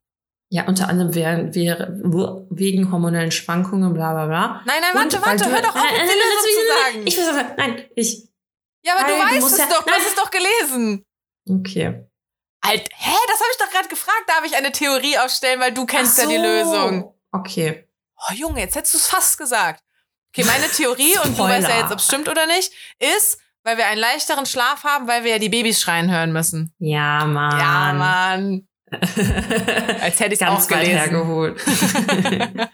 [0.49, 1.97] Ja, unter anderem wäre, wäre
[2.49, 4.61] wegen hormonellen Schwankungen, bla bla bla.
[4.65, 6.59] Nein, nein, Und warte, weil warte, du- hör doch auf, Nein, nein, nein, nein, zu
[6.59, 7.07] nein, sagen.
[7.07, 8.27] Ich will sagen, nein, ich.
[8.83, 9.99] ja, aber du Weil du weißt musst es ja- doch, du Nein.
[9.99, 11.05] hast es doch gelesen.
[11.49, 12.05] Okay.
[12.63, 14.23] Halt, hä, das habe ich doch gerade gefragt.
[14.27, 16.41] Darf ich eine Theorie aufstellen, weil du kennst Ach ja die so.
[16.43, 17.15] Lösung.
[17.31, 17.87] Okay.
[18.17, 19.81] Oh, Junge, jetzt hättest du es fast gesagt.
[20.33, 23.77] Okay, meine Theorie, und du weißt ja jetzt, ob es stimmt oder nicht, ist, weil
[23.77, 26.73] wir einen leichteren Schlaf haben, weil wir ja die Babys schreien hören müssen.
[26.79, 27.59] Ja, Mann.
[27.59, 28.67] Ja, Mann.
[30.01, 30.91] Als hätte ich es auch gelesen.
[30.91, 31.61] hergeholt.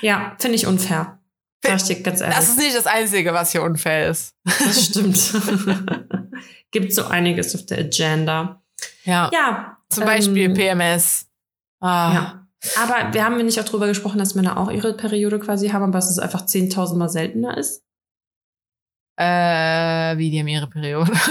[0.00, 1.18] ja, finde ich unfair.
[1.66, 2.36] Ich dir ganz ehrlich.
[2.36, 4.34] Das ist nicht das Einzige, was hier unfair ist.
[4.44, 5.16] Das stimmt.
[6.70, 8.62] Gibt so einiges auf der Agenda.
[9.04, 9.30] Ja.
[9.32, 9.78] Ja.
[9.88, 11.26] Zum Beispiel ähm, PMS.
[11.80, 12.12] Ah.
[12.12, 12.46] Ja.
[12.82, 15.92] Aber wir haben nicht auch drüber gesprochen, dass Männer auch ihre Periode quasi haben, aber
[15.92, 17.83] dass es einfach 10.000 Mal seltener ist?
[19.16, 21.12] Äh, wie die haben ihre Periode.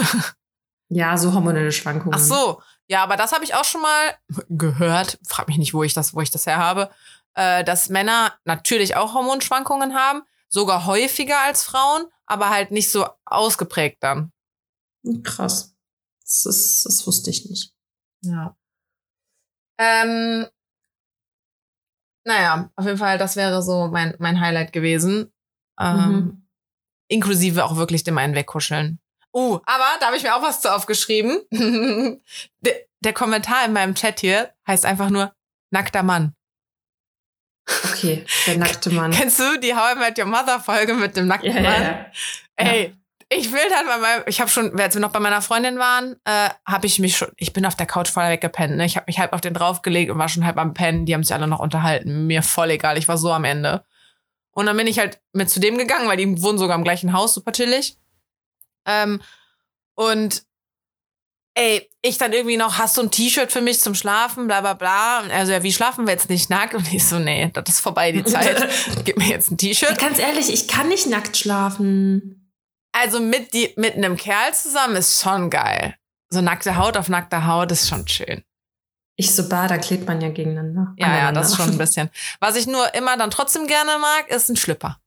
[0.90, 2.14] Ja, so hormonelle Schwankungen.
[2.14, 2.62] Ach so.
[2.88, 4.16] Ja, aber das habe ich auch schon mal
[4.50, 5.18] gehört.
[5.28, 6.92] Frag mich nicht, wo ich das, wo ich das her habe.
[7.34, 13.08] Äh, dass Männer natürlich auch Hormonschwankungen haben, sogar häufiger als Frauen, aber halt nicht so
[13.26, 14.32] ausgeprägt dann.
[15.24, 15.74] Krass.
[16.22, 17.74] Das, ist, das wusste ich nicht.
[18.22, 18.56] Ja.
[19.80, 20.46] Ähm,
[22.26, 25.34] naja, auf jeden Fall, das wäre so mein, mein Highlight gewesen.
[25.80, 26.43] Ähm, Mhm.
[27.08, 29.00] Inklusive auch wirklich dem einen wegkuscheln.
[29.36, 31.42] Uh, aber da habe ich mir auch was zu aufgeschrieben.
[32.62, 35.34] der, der Kommentar in meinem Chat hier heißt einfach nur
[35.72, 36.36] nackter Mann.
[37.92, 39.12] Okay, der nackte Mann.
[39.14, 41.82] Kennst du die How I Met Your Mother Folge mit dem nackten Ja, ja, Mann?
[41.82, 42.06] ja.
[42.56, 42.96] Ey,
[43.30, 46.16] ich will dann bei meinem, ich habe schon, als wir noch bei meiner Freundin waren,
[46.26, 48.76] äh, habe ich mich schon, ich bin auf der Couch voll weggepennt.
[48.78, 48.86] Ne?
[48.86, 51.06] Ich habe mich halb auf den draufgelegt und war schon halb am Pennen.
[51.06, 52.28] Die haben sich alle noch unterhalten.
[52.28, 52.98] Mir voll egal.
[52.98, 53.84] Ich war so am Ende.
[54.54, 57.14] Und dann bin ich halt mit zu dem gegangen, weil die wohnen sogar im gleichen
[57.14, 57.98] Haus, super chillig.
[58.86, 59.22] Ähm,
[59.96, 60.44] und
[61.56, 64.74] ey, ich dann irgendwie noch, hast du ein T-Shirt für mich zum Schlafen, bla bla
[64.74, 65.22] bla.
[65.22, 66.74] Und er so, ja, wie schlafen wir jetzt nicht nackt?
[66.74, 68.70] Und ich so, nee, das ist vorbei, die Zeit.
[69.06, 69.98] Gib mir jetzt ein T-Shirt.
[70.00, 72.52] Ganz ehrlich, ich kann nicht nackt schlafen.
[72.92, 75.96] Also mit, die, mit einem Kerl zusammen ist schon geil.
[76.30, 78.44] So nackte Haut auf nackter Haut ist schon schön.
[79.16, 80.94] Ich so bar, da klebt man ja gegeneinander.
[80.98, 82.10] Ja, ja, das schon ein bisschen.
[82.40, 85.00] Was ich nur immer dann trotzdem gerne mag, ist ein Schlüpper.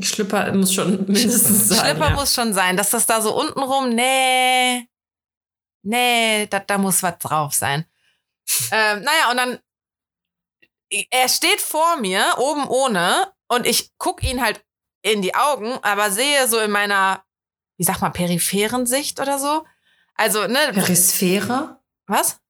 [0.00, 1.78] Schlüpper muss schon mindestens sein.
[1.78, 2.14] Schlüpper ja.
[2.14, 4.88] muss schon sein, dass das da so unten rum, nee,
[5.82, 7.84] nee, da, da muss was drauf sein.
[8.70, 9.58] ähm, naja, und dann,
[11.10, 14.64] er steht vor mir, oben ohne, und ich guck ihn halt
[15.02, 17.24] in die Augen, aber sehe so in meiner,
[17.76, 19.66] wie sag mal, peripheren Sicht oder so.
[20.14, 21.80] Also, ne, Perisphäre?
[22.06, 22.41] was?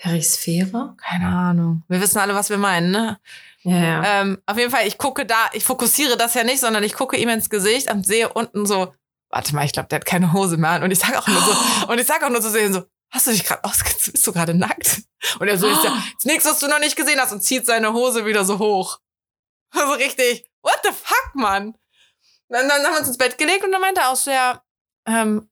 [0.00, 0.94] Perisphäre?
[0.96, 1.82] Keine Ahnung.
[1.88, 3.20] Wir wissen alle, was wir meinen, ne?
[3.62, 4.20] Ja, ja.
[4.20, 7.18] Ähm, auf jeden Fall, ich gucke da, ich fokussiere das ja nicht, sondern ich gucke
[7.18, 8.94] ihm ins Gesicht und sehe unten so,
[9.28, 10.82] warte mal, ich glaube, der hat keine Hose mehr an.
[10.82, 13.26] Und ich sage auch nur so, und ich sage auch nur zu sehen so, hast
[13.26, 14.12] du dich gerade ausgezogen?
[14.12, 15.02] Bist du gerade nackt?
[15.38, 17.66] Und er so, ist ja, ist nichts, was du noch nicht gesehen hast und zieht
[17.66, 18.98] seine Hose wieder so hoch.
[19.72, 21.76] Also richtig, what the fuck, Mann?
[22.48, 24.64] Dann, dann haben wir uns ins Bett gelegt und dann meinte er auch so, ja,
[25.06, 25.48] ähm,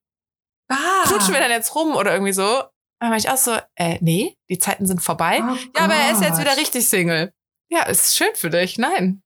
[0.69, 1.05] Ah.
[1.07, 2.63] Knutschen wir dann jetzt rum oder irgendwie so?
[3.01, 5.41] Dann war ich auch so, äh, nee, die Zeiten sind vorbei.
[5.43, 6.41] Oh ja, aber er ist jetzt Gott.
[6.41, 7.33] wieder richtig Single.
[7.71, 8.79] Ja, ist schön für dich.
[8.79, 9.23] Nein.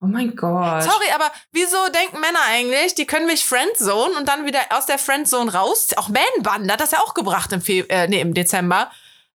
[0.00, 0.82] Oh mein Gott.
[0.82, 4.98] Sorry, aber wieso denken Männer eigentlich, die können mich Friendzone und dann wieder aus der
[4.98, 5.88] Friendzone raus?
[5.96, 8.90] Auch Man-Band hat das ja auch gebracht im, Fe äh, nee, im Dezember.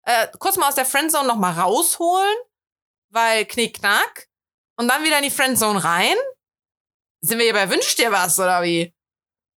[0.04, 2.36] Äh, kurz mal aus der Friendzone noch mal rausholen,
[3.10, 4.28] weil Knickknack.
[4.76, 6.16] Und dann wieder in die Friendzone rein.
[7.20, 8.94] Sind wir hier bei Wünsch dir was, oder wie?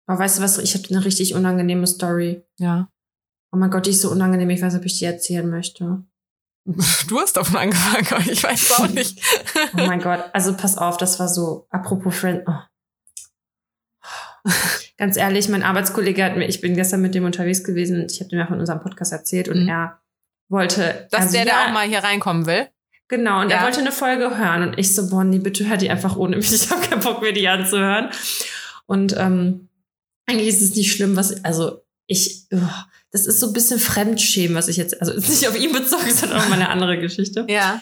[0.06, 0.58] Aber weißt du was?
[0.58, 2.44] Ich habe eine richtig unangenehme Story.
[2.58, 2.88] Ja.
[3.52, 4.50] Oh mein Gott, die ist so unangenehm.
[4.50, 6.02] Ich weiß nicht, ob ich die erzählen möchte.
[6.64, 9.20] Du hast davon angefangen, aber ich weiß es auch nicht.
[9.74, 10.24] Oh mein Gott.
[10.34, 12.42] Also pass auf, das war so, apropos Friend.
[12.46, 12.52] Oh.
[14.96, 18.20] Ganz ehrlich, mein Arbeitskollege hat mir, ich bin gestern mit dem unterwegs gewesen und ich
[18.20, 19.68] habe ihm ja von unserem Podcast erzählt und Mhm.
[19.68, 20.00] er
[20.48, 21.08] wollte.
[21.10, 22.68] Dass also der ja, da auch mal hier reinkommen will.
[23.08, 23.58] Genau, und Ja.
[23.58, 26.52] er wollte eine Folge hören und ich so, Bonnie, bitte hör die einfach ohne mich.
[26.52, 28.10] Ich habe keinen Bock mehr, die anzuhören.
[28.86, 29.68] Und ähm,
[30.26, 34.56] eigentlich ist es nicht schlimm, was, also ich, ugh, das ist so ein bisschen Fremdschämen,
[34.56, 37.46] was ich jetzt, also nicht auf ihn bezogen, sondern auf meine andere Geschichte.
[37.48, 37.80] Ja.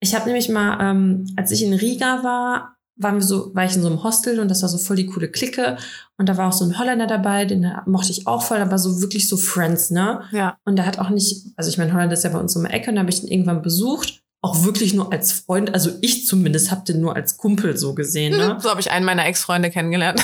[0.00, 3.74] Ich habe nämlich mal, ähm, als ich in Riga war, waren wir so, war ich
[3.74, 5.76] in so einem Hostel und das war so voll die coole Clique.
[6.18, 9.00] Und da war auch so ein Holländer dabei, den mochte ich auch voll, aber so
[9.00, 10.22] wirklich so Friends, ne?
[10.32, 10.58] Ja.
[10.64, 12.70] Und der hat auch nicht, also ich meine, Holland ist ja bei uns um die
[12.70, 14.21] Ecke und da habe ich den irgendwann besucht.
[14.44, 18.36] Auch wirklich nur als Freund, also ich zumindest habe den nur als Kumpel so gesehen,
[18.36, 18.58] ne?
[18.60, 20.20] So habe ich einen meiner Ex-Freunde kennengelernt.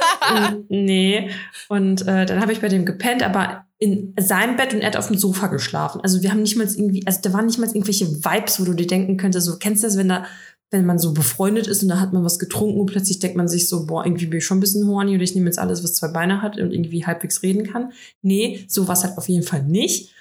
[0.68, 1.30] nee.
[1.68, 4.96] Und äh, dann habe ich bei dem gepennt, aber in seinem Bett und er hat
[4.96, 6.00] auf dem Sofa geschlafen.
[6.02, 8.74] Also wir haben nicht mal irgendwie, also da waren nicht mal irgendwelche Vibes, wo du
[8.74, 10.24] dir denken könntest, so kennst du das, wenn da,
[10.70, 13.48] wenn man so befreundet ist und da hat man was getrunken und plötzlich denkt man
[13.48, 15.82] sich so, boah, irgendwie bin ich schon ein bisschen horny oder ich nehme jetzt alles,
[15.84, 17.92] was zwei Beine hat und irgendwie halbwegs reden kann.
[18.22, 20.14] Nee, so war halt auf jeden Fall nicht.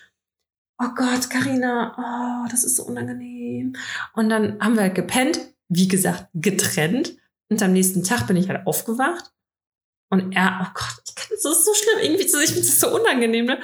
[0.84, 1.94] Oh Gott, Karina,
[2.46, 3.76] oh, das ist so unangenehm.
[4.14, 5.40] Und dann haben wir halt gepennt,
[5.70, 7.14] wie gesagt, getrennt.
[7.50, 9.32] Und am nächsten Tag bin ich halt aufgewacht.
[10.10, 12.80] Und er, oh Gott, ich kann, das ist so schlimm, irgendwie, so- ich finde das
[12.80, 13.60] so unangenehm, ne?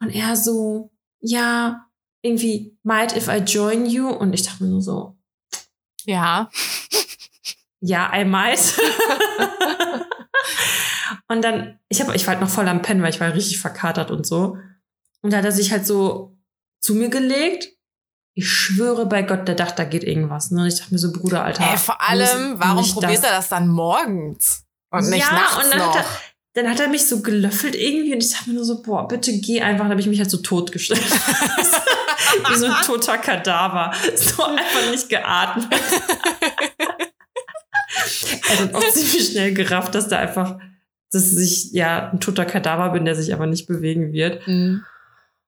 [0.00, 1.86] Und er so, ja,
[2.22, 4.08] irgendwie, might if I join you?
[4.08, 5.16] Und ich dachte mir nur so,
[6.04, 6.50] ja.
[7.80, 8.58] ja, I might.
[11.28, 13.60] und dann, ich habe, ich war halt noch voll am Pennen, weil ich war richtig
[13.60, 14.56] verkatert und so.
[15.20, 16.36] Und da hat er sich halt so
[16.82, 17.68] zu mir gelegt.
[18.34, 20.50] Ich schwöre bei Gott, der dachte, da geht irgendwas.
[20.50, 20.62] Ne?
[20.62, 21.64] Und ich dachte mir so, Bruder, Alter.
[21.70, 24.64] Ey, vor allem, warum probiert er das dann morgens?
[24.90, 25.94] Und nicht ja, nachts und dann noch?
[25.94, 28.82] hat, er, dann hat er mich so gelöffelt irgendwie und ich dachte mir nur so,
[28.82, 29.84] boah, bitte geh einfach.
[29.84, 31.00] Dann habe ich mich halt so totgestellt.
[32.48, 33.92] Wie so ein toter Kadaver.
[34.16, 35.66] So einfach nicht geatmet.
[38.48, 40.58] er hat auch ziemlich schnell gerafft, dass da einfach,
[41.10, 44.46] dass ich ja ein toter Kadaver bin, der sich aber nicht bewegen wird.
[44.46, 44.84] Mhm.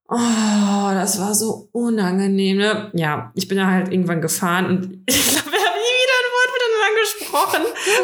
[0.08, 2.58] Oh, das war so unangenehm.
[2.58, 2.90] Ne?
[2.92, 6.30] Ja, ich bin da halt irgendwann gefahren und ich glaube, wir haben nie wieder ein
[6.34, 7.62] Wort miteinander gesprochen.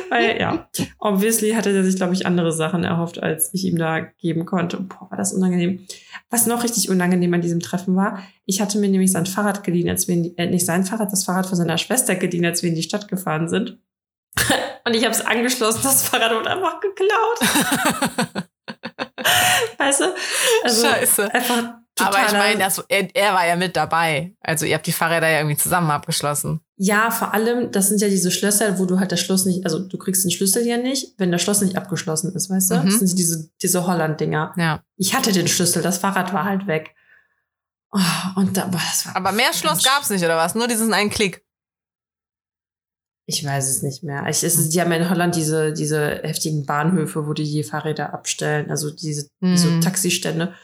[0.08, 4.00] Weil, ja, obviously hatte er sich, glaube ich, andere Sachen erhofft, als ich ihm da
[4.00, 4.78] geben konnte.
[4.78, 5.86] Boah, war das unangenehm.
[6.30, 9.88] Was noch richtig unangenehm an diesem Treffen war, ich hatte mir nämlich sein Fahrrad geliehen,
[9.88, 12.62] als wir in die, äh, nicht sein Fahrrad, das Fahrrad von seiner Schwester geliehen, als
[12.62, 13.78] wir in die Stadt gefahren sind.
[14.86, 17.40] Und ich habe es angeschlossen, das Fahrrad wurde einfach geklaut.
[19.78, 20.14] Weißt du?
[20.64, 21.34] Also Scheiße.
[21.34, 21.79] einfach.
[22.00, 24.34] Aber ich meine, das- er, er war ja mit dabei.
[24.40, 26.60] Also ihr habt die Fahrräder ja irgendwie zusammen abgeschlossen.
[26.76, 29.78] Ja, vor allem, das sind ja diese Schlösser, wo du halt das Schloss nicht, also
[29.80, 32.74] du kriegst den Schlüssel ja nicht, wenn das Schloss nicht abgeschlossen ist, weißt du?
[32.76, 32.84] Mhm.
[32.86, 34.54] Das sind diese, diese Holland-Dinger.
[34.56, 34.82] Ja.
[34.96, 36.94] Ich hatte den Schlüssel, das Fahrrad war halt weg.
[37.92, 37.98] Oh,
[38.36, 39.16] und da, boah, das war.
[39.16, 40.54] Aber mehr Schloss gab's nicht, oder was?
[40.54, 41.44] Nur diesen einen Klick.
[43.26, 44.22] Ich weiß es nicht mehr.
[44.28, 47.62] Ich, es ist, die haben ja in Holland diese, diese heftigen Bahnhöfe, wo die die
[47.62, 49.80] Fahrräder abstellen, also diese, diese Mhm.
[49.82, 50.54] Taxistände.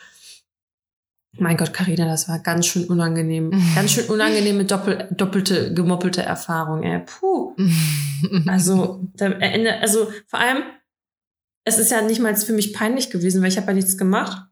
[1.38, 3.50] Mein Gott, Karina, das war ganz schön unangenehm.
[3.74, 7.00] Ganz schön unangenehme doppel, doppelte, gemoppelte Erfahrung, ey.
[7.00, 7.54] Puh.
[8.46, 10.62] Also, also vor allem,
[11.64, 14.48] es ist ja nicht mal für mich peinlich gewesen, weil ich habe ja nichts gemacht.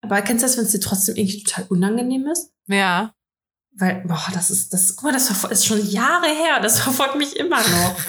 [0.00, 2.52] Aber kennst du das, wenn es dir trotzdem irgendwie total unangenehm ist?
[2.66, 3.12] ja.
[3.78, 6.60] Weil, boah, das ist, das, guck mal, das ist schon Jahre her.
[6.62, 8.00] Das verfolgt mich immer noch.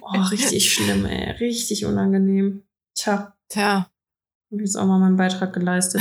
[0.00, 1.30] Oh, richtig schlimm, ey.
[1.38, 2.64] Richtig unangenehm.
[2.96, 3.88] Tja, Tja.
[4.54, 6.00] Hab ich jetzt auch mal meinen Beitrag geleistet.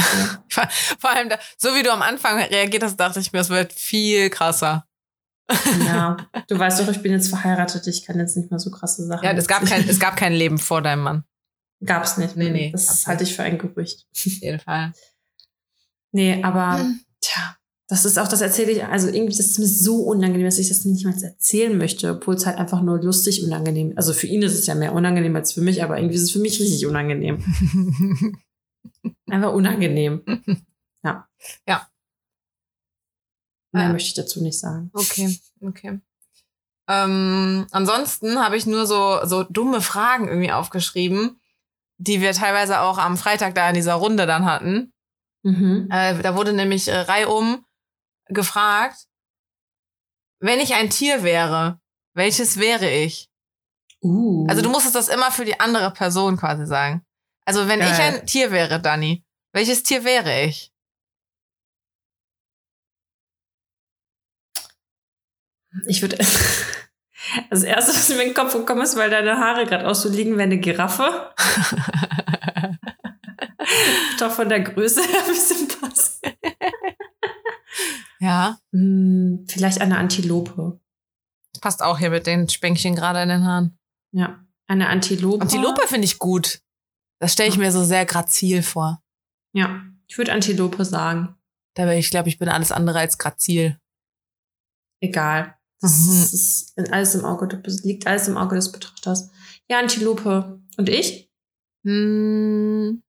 [0.56, 0.68] Ja.
[1.00, 3.74] Vor allem, da, so wie du am Anfang reagiert hast, dachte ich mir, es wird
[3.74, 4.86] viel krasser.
[5.86, 7.86] ja, du weißt doch, ich bin jetzt verheiratet.
[7.88, 9.24] Ich kann jetzt nicht mehr so krasse Sachen.
[9.26, 11.24] Ja, es gab kein, es gab kein Leben vor deinem Mann.
[11.84, 12.38] Gab's nicht.
[12.38, 12.72] Nee, nee.
[12.72, 14.06] Das halte ich für ein Gerücht.
[14.16, 14.94] Auf jeden Fall.
[16.12, 17.02] Nee, aber Hm.
[17.20, 17.58] tja,
[17.94, 20.68] das ist auch, das erzähle ich, also irgendwie, das ist mir so unangenehm, dass ich
[20.68, 24.42] das nicht mal erzählen möchte, obwohl es halt einfach nur lustig unangenehm Also für ihn
[24.42, 26.88] ist es ja mehr unangenehm als für mich, aber irgendwie ist es für mich richtig
[26.88, 27.44] unangenehm.
[29.30, 30.24] Einfach unangenehm.
[31.04, 31.28] Ja.
[31.68, 31.88] Ja.
[33.74, 33.92] Mehr Ah.
[33.92, 34.90] möchte ich dazu nicht sagen.
[34.94, 36.00] Okay, okay.
[36.88, 41.40] Ähm, ansonsten habe ich nur so, so dumme Fragen irgendwie aufgeschrieben,
[42.00, 44.94] die wir teilweise auch am Freitag da in dieser Runde dann hatten.
[45.44, 45.90] Mhm.
[45.92, 47.64] Äh, da wurde nämlich äh, reihum
[48.28, 49.08] gefragt,
[50.40, 51.80] wenn ich ein Tier wäre,
[52.14, 53.30] welches wäre ich?
[54.02, 54.46] Uh.
[54.50, 57.06] Also du musstest das immer für die andere Person quasi sagen.
[57.46, 58.20] Also wenn ich Geil.
[58.20, 60.74] ein Tier wäre, Dani, welches Tier wäre ich?
[65.88, 66.18] Ich würde.
[67.50, 70.10] Das erste, was mir in den Kopf gekommen ist, weil deine Haare gerade auch so
[70.10, 71.34] liegen, wäre eine Giraffe.
[74.20, 76.20] Doch von der Größe her ein bisschen passen.
[78.24, 80.80] Ja, Hm, vielleicht eine Antilope.
[81.60, 83.78] passt auch hier mit den Spänkchen gerade in den Haaren.
[84.14, 85.42] Ja, eine Antilope.
[85.42, 86.62] Antilope finde ich gut.
[87.20, 89.02] Das stelle ich mir so sehr grazil vor.
[89.54, 91.36] Ja, ich würde Antilope sagen.
[91.76, 93.78] Dabei, ich glaube, ich bin alles andere als grazil.
[95.02, 95.56] Egal.
[95.82, 96.22] Das Mhm.
[96.24, 99.30] ist alles im Auge, liegt alles im Auge des Betrachters.
[99.70, 100.62] Ja, Antilope.
[100.78, 101.30] Und ich?
[101.86, 103.04] Hm.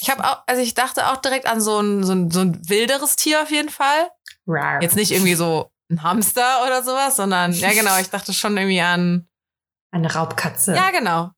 [0.00, 2.68] Ich habe auch, also ich dachte auch direkt an so ein, so ein, so ein
[2.68, 4.10] wilderes Tier auf jeden Fall.
[4.48, 4.82] Rar.
[4.82, 8.80] Jetzt nicht irgendwie so ein Hamster oder sowas, sondern, ja genau, ich dachte schon irgendwie
[8.80, 9.28] an,
[9.92, 10.74] Eine Raubkatze.
[10.74, 11.30] ja genau.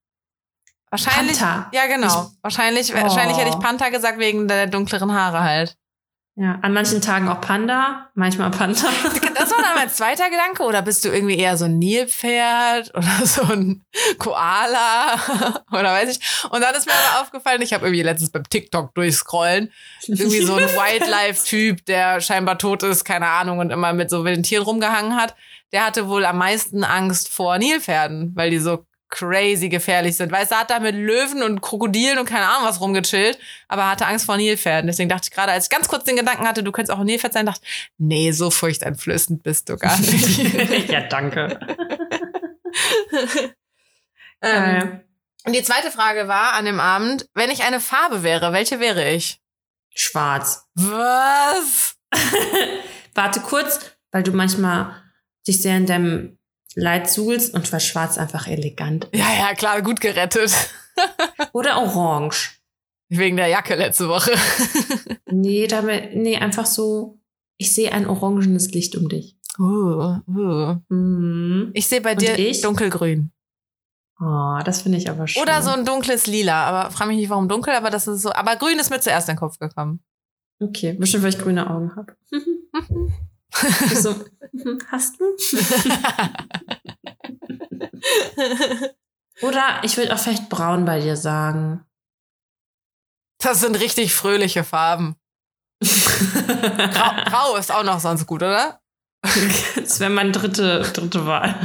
[0.91, 1.71] Wahrscheinlich, Panther.
[1.73, 2.31] ja genau.
[2.43, 2.97] wahrscheinlich, Oh.
[2.97, 5.77] wahrscheinlich hätte ich Panther gesagt wegen der dunkleren Haare halt.
[6.41, 8.89] Ja, an manchen Tagen auch Panda, manchmal Panther.
[9.35, 10.63] Das war dann mein zweiter Gedanke.
[10.65, 13.83] Oder bist du irgendwie eher so ein Nilpferd oder so ein
[14.19, 15.19] Koala
[15.71, 16.45] oder weiß ich.
[16.51, 19.71] Und dann ist mir aber aufgefallen, ich habe irgendwie letztens beim TikTok durchscrollen,
[20.07, 24.43] irgendwie so ein Wildlife-Typ, der scheinbar tot ist, keine Ahnung, und immer mit so wilden
[24.43, 25.35] Tieren rumgehangen hat.
[25.73, 30.33] Der hatte wohl am meisten Angst vor Nilpferden, weil die so crazy gefährlich sind.
[30.33, 33.91] Weißt du, hat da mit Löwen und Krokodilen und keine Ahnung was rumgechillt, aber er
[33.91, 34.87] hatte Angst vor Nilpferden.
[34.87, 37.07] Deswegen dachte ich gerade, als ich ganz kurz den Gedanken hatte, du könntest auch ein
[37.07, 40.89] Nilpferd sein, dachte ich, nee, so furchteinflößend bist du gar nicht.
[40.91, 41.59] ja, danke.
[44.43, 45.01] ähm, Äh,
[45.47, 49.11] und die zweite Frage war an dem Abend, wenn ich eine Farbe wäre, welche wäre
[49.11, 49.41] ich?
[49.95, 50.67] schwarz.
[50.75, 51.97] Was?
[53.15, 53.81] Warte kurz,
[54.13, 54.95] weil du manchmal
[55.47, 56.39] dich sehr in deinem
[57.07, 59.09] Suhlst und war schwarz einfach elegant.
[59.13, 60.53] Ja, ja, klar, gut gerettet.
[61.53, 62.61] Oder orange.
[63.09, 64.33] Wegen der Jacke letzte Woche.
[65.33, 67.21] Nee, damit, nee, einfach so,
[67.57, 69.37] ich sehe ein orangenes Licht um dich.
[69.61, 70.77] Uh, uh.
[70.89, 71.71] Mhm.
[71.73, 72.63] Ich sehe bei Und dir ich?
[72.63, 73.31] dunkelgrün.
[74.21, 75.41] Oh, das finde ich aber schön.
[75.43, 76.65] Oder so ein dunkles Lila.
[76.65, 78.33] Aber frage mich nicht, warum dunkel, aber das ist so.
[78.33, 80.03] Aber grün ist mir zuerst in den Kopf gekommen.
[80.61, 82.17] Okay, bestimmt, weil ich grüne Augen habe.
[83.95, 84.15] so,
[84.89, 85.25] hast du?
[89.47, 91.85] Oder ich würde auch vielleicht braun bei dir sagen.
[93.39, 95.17] Das sind richtig fröhliche Farben.
[95.81, 98.81] Grau, Grau ist auch noch sonst gut, oder?
[99.77, 101.59] Das wäre meine dritte, dritte Wahl.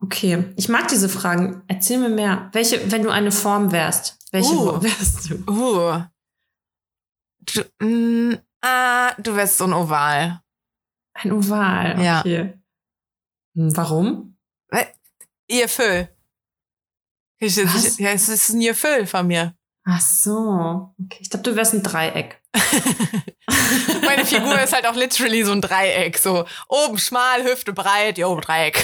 [0.00, 1.62] Okay, ich mag diese Fragen.
[1.68, 2.48] Erzähl mir mehr.
[2.52, 4.64] Welche, wenn du eine Form wärst, welche Uh.
[4.64, 5.34] Form wärst du?
[5.50, 6.02] Uh.
[7.42, 10.40] Du, mm, ah, du wärst so ein Oval.
[11.14, 12.02] Ein Oval.
[12.02, 12.20] Ja.
[12.20, 12.54] Okay.
[13.54, 14.36] Hm, Warum?
[15.48, 16.08] Ihr Füll.
[17.38, 19.54] Ich, ich, ja, es ist ein Ihr Füll von mir.
[19.84, 20.94] Ach so.
[21.04, 21.18] Okay.
[21.20, 22.40] Ich glaube, du wärst ein Dreieck.
[24.04, 26.16] Meine Figur ist halt auch literally so ein Dreieck.
[26.16, 28.82] So oben schmal, Hüfte breit, jo, Dreieck.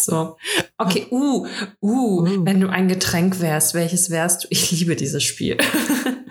[0.00, 0.36] So.
[0.76, 1.48] Okay, uh, uh,
[1.80, 2.44] Uh.
[2.44, 4.48] wenn du ein Getränk wärst, welches wärst du?
[4.50, 5.56] Ich liebe dieses Spiel.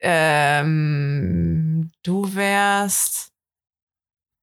[0.00, 3.30] ähm, du wärst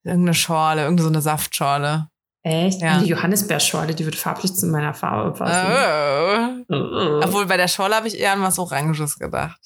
[0.04, 2.10] irgendeine Schorle, irgendeine so eine Saftschorle.
[2.44, 2.82] Echt?
[2.82, 3.00] Ja.
[3.00, 6.66] Die Johannisbeerschorle, die würde farblich zu meiner Farbe passen.
[6.70, 6.76] Oh.
[6.76, 7.22] Oh.
[7.24, 9.60] Obwohl bei der Schorle habe ich eher an was Oranges gedacht.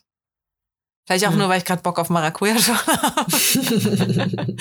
[1.06, 1.40] Vielleicht auch Hm.
[1.40, 4.56] nur, weil ich gerade Bock auf Maracuja-Schorle habe.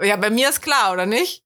[0.06, 1.42] ja, bei mir ist klar, oder nicht?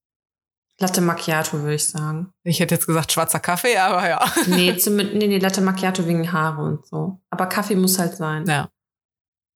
[0.80, 2.32] Latte Macchiato, würde ich sagen.
[2.44, 4.24] Ich hätte jetzt gesagt schwarzer Kaffee, aber ja.
[4.46, 7.20] Nee, zumindest, nee, nee, Latte Macchiato wegen Haare und so.
[7.30, 8.46] Aber Kaffee muss halt sein.
[8.46, 8.70] Ja.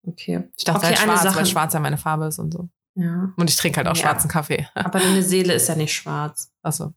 [0.04, 0.48] Okay.
[0.56, 2.68] Ich dachte Okay, halt schwarz, Sache- weil schwarz ja meine Farbe ist und so.
[2.96, 3.32] Ja.
[3.36, 4.02] Und ich trinke halt auch Ja.
[4.02, 4.68] schwarzen Kaffee.
[4.74, 6.52] Aber deine Seele ist ja nicht schwarz.
[6.62, 6.92] Achso.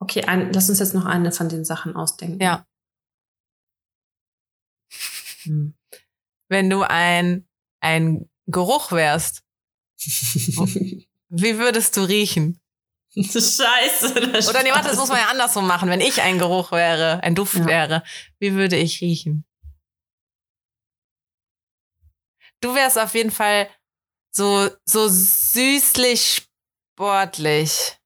[0.00, 2.42] Okay, ein, lass uns jetzt noch eine von den Sachen ausdenken.
[2.42, 2.66] Ja.
[5.44, 5.74] Hm.
[6.50, 7.46] Wenn du ein,
[7.80, 9.42] ein Geruch wärst,
[11.36, 12.60] wie würdest du riechen?
[13.16, 14.28] Scheiße.
[14.32, 15.88] das Oder nee, warte, das muss man ja andersrum machen.
[15.88, 17.66] Wenn ich ein Geruch wäre, ein Duft Ja.
[17.66, 18.02] wäre,
[18.40, 19.44] wie würde ich riechen?
[22.60, 23.68] Du wärst auf jeden Fall
[24.30, 26.42] so, so süßlich
[26.92, 27.98] sportlich.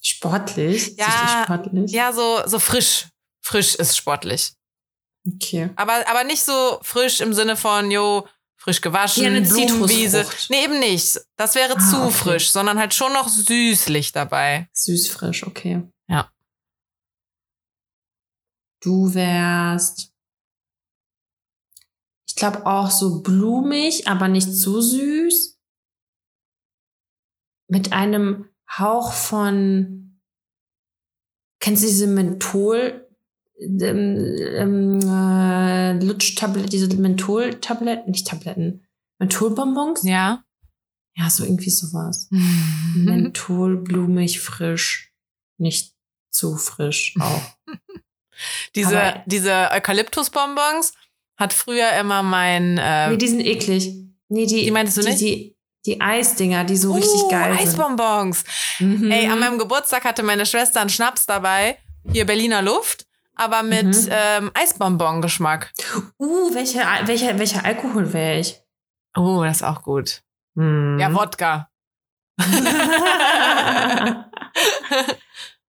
[0.00, 0.96] Sportlich?
[0.96, 1.92] Ja, Süßlich sportlich?
[1.92, 3.06] Ja, so, so frisch.
[3.42, 4.52] Frisch ist sportlich.
[5.26, 5.70] Okay.
[5.76, 8.26] Aber, aber nicht so frisch im Sinne von, jo,
[8.58, 9.42] frisch gewaschen, eine.
[9.44, 10.50] Zitrusfrucht.
[10.50, 11.18] Nee, eben nicht.
[11.36, 12.10] Das wäre Ah, zu okay.
[12.12, 14.68] frisch, sondern halt schon noch süßlich dabei.
[14.72, 15.82] Süß, frisch, okay.
[16.08, 16.30] Ja.
[18.80, 20.12] Du wärst,
[22.28, 25.58] ich glaube auch so blumig, aber nicht zu süß.
[27.70, 30.20] Mit einem Hauch von,
[31.60, 33.07] kennst du diese Menthol,
[33.60, 33.80] ähm,
[34.56, 38.86] ähm, äh, Lutschtabletten, diese Mentholtabletten, nicht Tabletten,
[39.18, 40.02] Mentholbonbons?
[40.04, 40.44] Ja.
[41.16, 42.28] Ja, so irgendwie sowas.
[42.94, 45.12] Menthol, blumig, frisch.
[45.58, 45.94] Nicht
[46.30, 47.42] zu frisch auch.
[48.76, 50.92] diese, Aber- diese Eukalyptusbonbons
[51.36, 52.78] hat früher immer mein.
[52.78, 53.92] Äh, nee, die sind eklig.
[54.28, 55.20] Nee, die, Die meintest du die, nicht?
[55.20, 55.56] Die,
[55.86, 58.44] die Eisdinger, die so richtig uh, geil Eisbonbons.
[58.78, 59.00] sind.
[59.00, 59.10] Mhm.
[59.10, 61.78] Ey, an meinem Geburtstag hatte meine Schwester einen Schnaps dabei.
[62.12, 63.06] Hier Berliner Luft.
[63.38, 64.08] Aber mit Mhm.
[64.10, 65.72] ähm, Eisbonbon-Geschmack.
[66.18, 68.60] Uh, welcher, welcher, welcher Alkohol wäre ich?
[69.16, 70.22] Oh, das ist auch gut.
[70.54, 70.98] Mhm.
[71.00, 71.70] Ja, Wodka.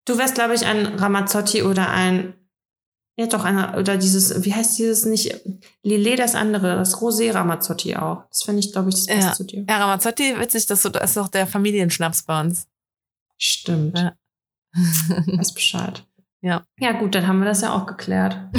[0.04, 2.34] du wärst, glaube ich, ein Ramazzotti oder ein.
[3.18, 5.40] Ja, doch, einer, oder dieses, wie heißt dieses nicht?
[5.82, 8.24] Lillet, das andere, das Rosé Ramazzotti auch.
[8.30, 9.32] Das finde ich, glaube ich, das passt Ja.
[9.32, 9.64] zu dir.
[9.68, 12.68] Ja, Ramazzotti, witzig, das ist doch der Familienschnaps bei uns.
[13.38, 13.98] Stimmt.
[13.98, 14.12] Ja.
[14.74, 16.05] Weiß Bescheid.
[16.46, 16.64] Ja.
[16.78, 18.38] Ja, gut, dann haben wir das ja auch geklärt.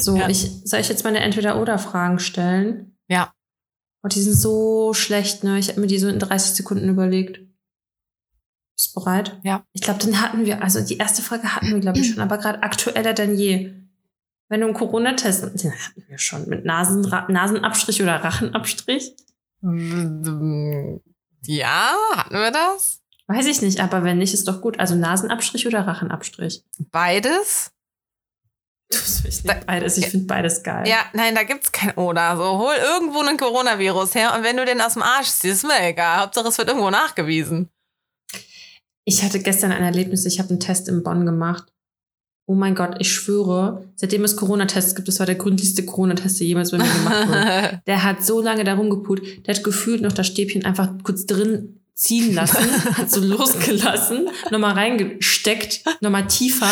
[0.00, 0.28] So, Ja.
[0.28, 2.96] ich, soll ich jetzt meine Entweder-Oder-Fragen stellen?
[3.08, 3.34] Ja.
[4.02, 5.58] Und die sind so schlecht, ne?
[5.58, 7.40] Ich habe mir die so in 30 Sekunden überlegt.
[8.76, 9.40] Bist du bereit?
[9.42, 9.64] Ja.
[9.72, 12.38] Ich glaube, den hatten wir, also die erste Frage hatten wir, glaube ich, schon, aber
[12.38, 13.74] gerade aktueller denn je.
[14.48, 19.16] Wenn du einen Corona-Test, den hatten wir schon, mit Nasen, Nasenabstrich oder Rachenabstrich?
[21.46, 23.02] ja, hatten wir das?
[23.26, 24.78] Weiß ich nicht, aber wenn nicht, ist doch gut.
[24.78, 26.62] Also Nasenabstrich oder Rachenabstrich?
[26.90, 27.72] Beides?
[29.26, 29.96] Ich beides.
[29.96, 30.86] Ich finde beides geil.
[30.86, 32.36] Ja, nein, da gibt's kein Oder.
[32.36, 35.64] So, hol irgendwo einen Coronavirus her und wenn du den aus dem Arsch ziehst, ist
[35.64, 36.20] mir egal.
[36.20, 37.70] Hauptsache, es wird irgendwo nachgewiesen.
[39.06, 41.72] Ich hatte gestern ein Erlebnis, ich habe einen Test in Bonn gemacht.
[42.46, 46.46] Oh mein Gott, ich schwöre, seitdem es Corona-Tests gibt, das war der gründlichste Corona-Test, der
[46.46, 47.82] jemals bei mir gemacht wurde.
[47.86, 51.80] Der hat so lange darum geput, der hat gefühlt noch das Stäbchen einfach kurz drin
[51.94, 56.70] ziehen lassen, hat so losgelassen, nochmal reingesteckt, nochmal tiefer,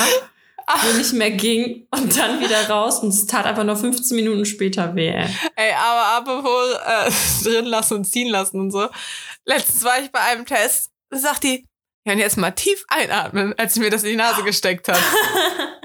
[0.66, 4.44] wo nicht mehr ging und dann wieder raus und es tat aber noch 15 Minuten
[4.44, 5.08] später weh.
[5.08, 5.28] ey.
[5.56, 8.88] Ey, aber apropos äh, drin lassen und ziehen lassen und so.
[9.44, 11.66] Letztens war ich bei einem Test, sagt die,
[12.04, 15.00] ja, und jetzt mal tief einatmen, als sie mir das in die Nase gesteckt hat.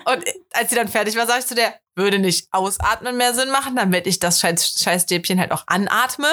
[0.05, 0.23] Und
[0.53, 3.75] als sie dann fertig war, sag ich zu der, würde nicht ausatmen mehr Sinn machen,
[3.75, 6.27] damit ich das scheiß Scheißstäbchen halt auch anatme.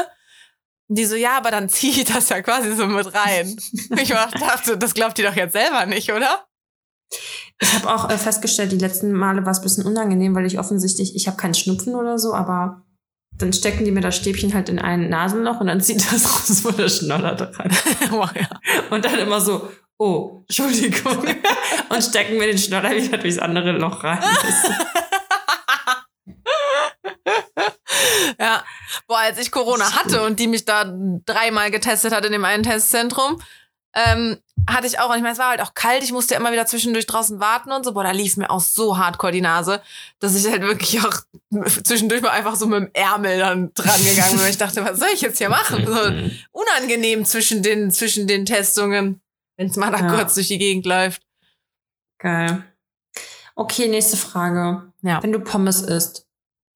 [0.95, 3.57] Die so, ja, aber dann ziehe ich das ja quasi so mit rein.
[4.01, 6.47] ich dachte, das glaubt ihr doch jetzt selber nicht, oder?
[7.61, 10.59] Ich habe auch äh, festgestellt, die letzten Male war es ein bisschen unangenehm, weil ich
[10.59, 12.85] offensichtlich, ich habe keinen Schnupfen oder so, aber
[13.37, 16.65] dann stecken die mir das Stäbchen halt in ein Nasenloch und dann zieht das raus,
[16.65, 17.71] wo der Schnoller dran.
[18.13, 18.49] oh, ja.
[18.91, 19.69] Und dann immer so,
[19.99, 21.25] oh, Entschuldigung.
[21.89, 24.21] und stecken mir den Schnoller wieder durchs andere Loch rein.
[28.39, 28.65] ja.
[29.07, 30.85] Boah, als ich Corona hatte und die mich da
[31.27, 33.41] dreimal getestet hat in dem einen Testzentrum,
[33.95, 34.39] ähm,
[34.69, 36.67] hatte ich auch, und ich meine, es war halt auch kalt, ich musste immer wieder
[36.67, 39.83] zwischendurch draußen warten und so, boah, da lief mir auch so hardcore die Nase,
[40.21, 41.15] dass ich halt wirklich auch
[41.85, 45.09] zwischendurch mal einfach so mit dem Ärmel dann dran gegangen bin, ich dachte, was soll
[45.13, 45.87] ich jetzt hier machen?
[45.87, 49.21] So unangenehm zwischen den, zwischen den Testungen,
[49.57, 50.13] wenn es mal da Ja.
[50.15, 51.23] kurz durch die Gegend läuft.
[52.19, 52.65] Geil.
[53.55, 54.93] Okay, nächste Frage.
[55.03, 55.23] Ja.
[55.23, 56.24] Wenn du Pommes isst,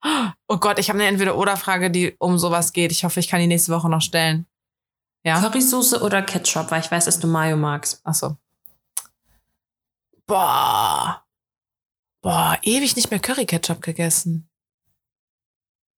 [0.03, 2.93] Oh Gott, ich habe eine Entweder-Oder-Frage, die um sowas geht.
[2.93, 4.47] Ich hoffe, ich kann die nächste Woche noch stellen.
[5.25, 5.41] Ja?
[5.41, 8.01] Currysoße oder Ketchup, weil ich weiß, dass du Mayo magst.
[8.05, 8.37] Ach so.
[10.27, 11.25] Boah.
[12.23, 14.49] Boah, ewig nicht mehr Curry-Ketchup gegessen.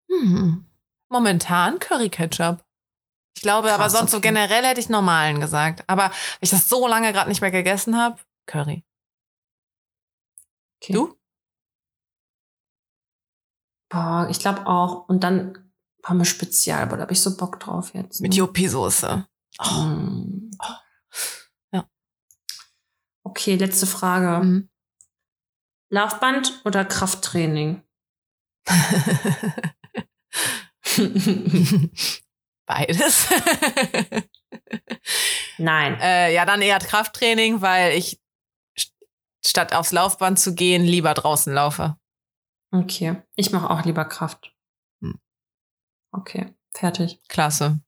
[0.09, 0.67] Hm.
[1.09, 2.65] Momentan Curry-Ketchup.
[3.37, 4.29] Ich glaube, aber Krass, sonst so okay.
[4.29, 5.85] generell hätte ich normalen gesagt.
[5.87, 8.85] Aber weil ich das so lange gerade nicht mehr gegessen habe, Curry.
[10.83, 10.93] Okay.
[10.93, 11.20] Du?
[13.91, 15.07] Boah, ich glaube auch.
[15.09, 15.73] Und dann
[16.03, 18.21] Pommes Spezial, aber da habe ich so Bock drauf jetzt.
[18.23, 18.39] Mit ne?
[18.39, 19.27] Jopi-Soße.
[19.59, 19.81] Oh.
[19.83, 20.51] Mm.
[21.73, 21.87] Ja.
[23.25, 24.43] Okay, letzte Frage.
[24.45, 24.71] Mhm.
[25.91, 27.83] Laufband oder Krafttraining?
[32.67, 33.27] Beides.
[35.59, 35.99] Nein.
[36.01, 38.21] Äh, ja, dann eher Krafttraining, weil ich
[38.79, 38.93] st-
[39.45, 41.97] statt aufs Laufband zu gehen, lieber draußen laufe.
[42.73, 43.23] Okay.
[43.37, 44.55] Ich mache auch lieber Kraft.
[45.03, 45.19] Hm.
[46.13, 47.21] Okay, fertig.
[47.29, 47.81] Klasse.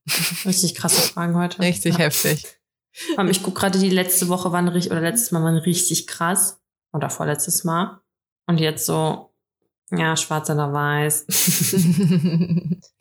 [0.45, 1.59] Richtig krasse Fragen heute.
[1.59, 2.05] Richtig Ja.
[2.05, 2.59] heftig.
[3.29, 6.61] Ich gucke gerade die letzte Woche waren richtig, oder letztes Mal waren richtig krass.
[6.93, 8.01] Oder vorletztes Mal.
[8.47, 9.33] Und jetzt so,
[9.89, 11.25] ja, schwarz oder weiß.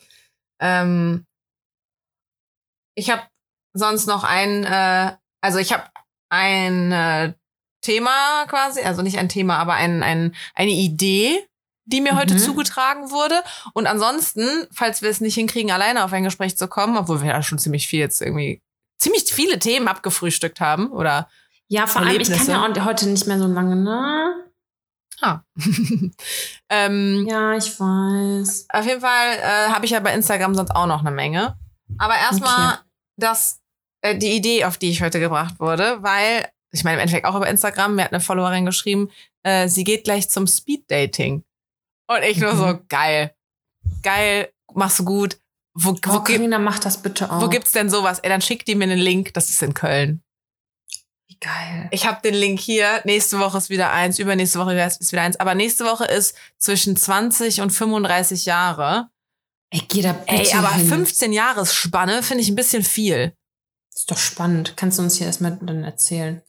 [0.64, 1.26] Ähm,
[2.96, 3.22] ich habe
[3.74, 5.90] sonst noch ein, äh, also ich habe
[6.30, 7.34] ein äh,
[7.80, 11.44] Thema quasi, also nicht ein Thema, aber ein, ein, eine Idee,
[11.84, 12.38] die mir heute Mhm.
[12.38, 13.42] zugetragen wurde.
[13.74, 17.28] Und ansonsten, falls wir es nicht hinkriegen, alleine auf ein Gespräch zu kommen, obwohl wir
[17.30, 18.60] ja schon ziemlich viel jetzt irgendwie,
[18.98, 21.28] ziemlich viele Themen abgefrühstückt haben oder
[21.68, 24.34] Ja, vor allem, ich kann ja auch heute nicht mehr so lange, ne?
[25.20, 25.40] ah.
[26.68, 28.66] ähm, Ja, ich weiß.
[28.70, 31.56] Auf jeden Fall äh, habe ich ja bei Instagram sonst auch noch eine Menge.
[31.98, 32.82] Aber erstmal Okay.
[33.18, 33.60] das,
[34.02, 37.34] äh, die Idee, auf die ich heute gebracht wurde, weil, ich meine, im Endeffekt auch
[37.36, 39.10] über Instagram, mir hat eine Followerin geschrieben,
[39.42, 41.44] äh, sie geht gleich zum Speeddating.
[42.16, 42.58] Und ich nur Mhm.
[42.58, 43.34] so, geil.
[44.02, 45.38] Geil, machst du gut.
[45.74, 47.40] Wo, wo, Oh, gibt, Carina, mach das bitte auch.
[47.40, 48.18] wo gibt's denn sowas?
[48.20, 50.22] Ey, dann schickt die mir einen Link, das ist in Köln.
[51.28, 51.88] Wie geil.
[51.90, 53.00] Ich habe den Link hier.
[53.04, 55.40] Nächste Woche ist wieder eins, übernächste Woche ist wieder eins.
[55.40, 59.08] Aber nächste Woche ist zwischen 20 und 35 Jahre.
[59.70, 60.86] Ey, geh da bitte Ey, aber hin.
[60.88, 63.34] 15 Jahresspanne finde ich ein bisschen viel.
[63.94, 64.74] Ist doch spannend.
[64.76, 66.42] Kannst du uns hier erstmal dann erzählen?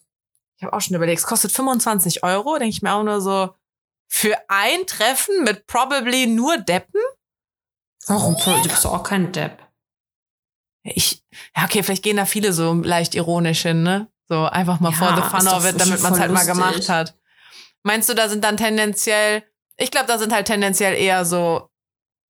[0.58, 2.58] Ich habe auch schon überlegt, es kostet 25 Euro.
[2.58, 3.54] Denke ich mir auch nur so,
[4.08, 7.02] für ein Treffen mit probably nur Deppen?
[8.08, 8.36] Warum?
[8.36, 9.64] Du bist doch auch kein Depp.
[10.84, 11.24] Ich,
[11.56, 14.10] ja, okay, vielleicht gehen da viele so leicht ironisch hin, ne?
[14.28, 16.54] So einfach mal Ja, for the fun of it, damit man es halt mal lustig.
[16.54, 17.18] gemacht hat.
[17.84, 19.44] Meinst du, da sind dann tendenziell,
[19.78, 21.70] ich glaube, da sind halt tendenziell eher so,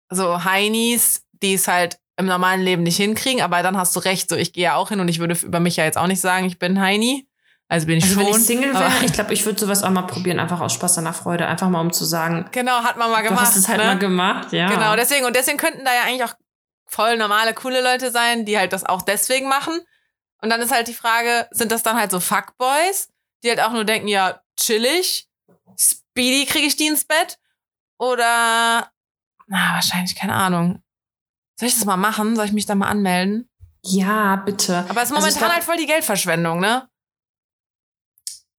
[0.10, 4.30] so Heinis, die es halt im normalen Leben nicht hinkriegen, aber dann hast du recht,
[4.30, 6.22] so ich gehe ja auch hin und ich würde über mich ja jetzt auch nicht
[6.22, 7.28] sagen, ich bin Heini.
[7.74, 8.26] Also bin ich Also schon.
[8.26, 11.00] wenn ich Single wäre, ich glaube, ich würde sowas auch mal probieren, einfach aus Spaß
[11.00, 13.46] an der Freude, einfach mal um zu sagen, Genau, hat man mal du gemacht.
[13.48, 13.86] hast es halt ne?
[13.86, 14.68] mal gemacht, ja.
[14.70, 16.36] Genau, deswegen, und deswegen könnten da ja eigentlich auch
[16.86, 19.80] voll normale, coole Leute sein, die halt das auch deswegen machen.
[20.42, 23.10] Und dann ist halt die Frage, sind das dann halt so Fuckboys,
[23.44, 25.28] die halt auch nur denken, ja, chillig,
[25.80, 27.40] speedy kriege ich die ins Bett?
[27.98, 28.92] Oder,
[29.48, 30.84] na, wahrscheinlich, keine Ahnung.
[31.60, 32.36] Soll ich das mal machen?
[32.36, 33.50] Soll ich mich da mal anmelden?
[33.86, 34.86] ja, bitte.
[34.90, 36.88] Aber es ist Also momentan ich glaub- halt voll die Geldverschwendung, ne?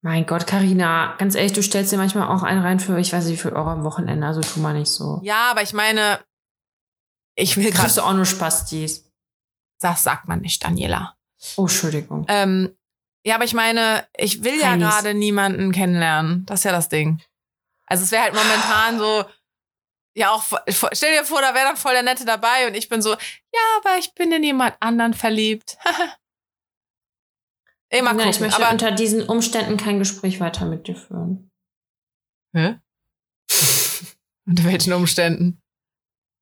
[0.05, 3.25] Mein Gott, Karina, ganz ehrlich, du stellst dir manchmal auch einen rein für, ich weiß
[3.25, 5.19] nicht, viel Euro am Wochenende, also tu mal nicht so.
[5.23, 6.23] Ja, aber ich meine,
[7.37, 9.11] ich will Kriegst du gerade, auch nur Spastis.
[9.81, 11.17] das sagt man nicht, Daniela.
[11.57, 12.27] Oh, Entschuldigung.
[12.29, 12.77] Ähm,
[13.25, 16.45] ja, aber ich meine, ich will ja gerade niemanden kennenlernen.
[16.45, 17.23] Das ist ja das Ding.
[17.87, 19.25] Also es wäre halt momentan so,
[20.15, 20.45] ja auch,
[20.93, 23.61] stell dir vor, da wäre dann voll der Nette dabei und ich bin so, ja,
[23.79, 25.79] aber ich bin in jemand anderen verliebt.
[27.95, 28.31] Ey, mal Nein, gucken.
[28.31, 31.53] ich möchte aber, unter diesen Umständen kein Gespräch weiter mit dir führen.
[32.53, 32.81] Hä?
[34.47, 35.63] Unter welchen Umständen?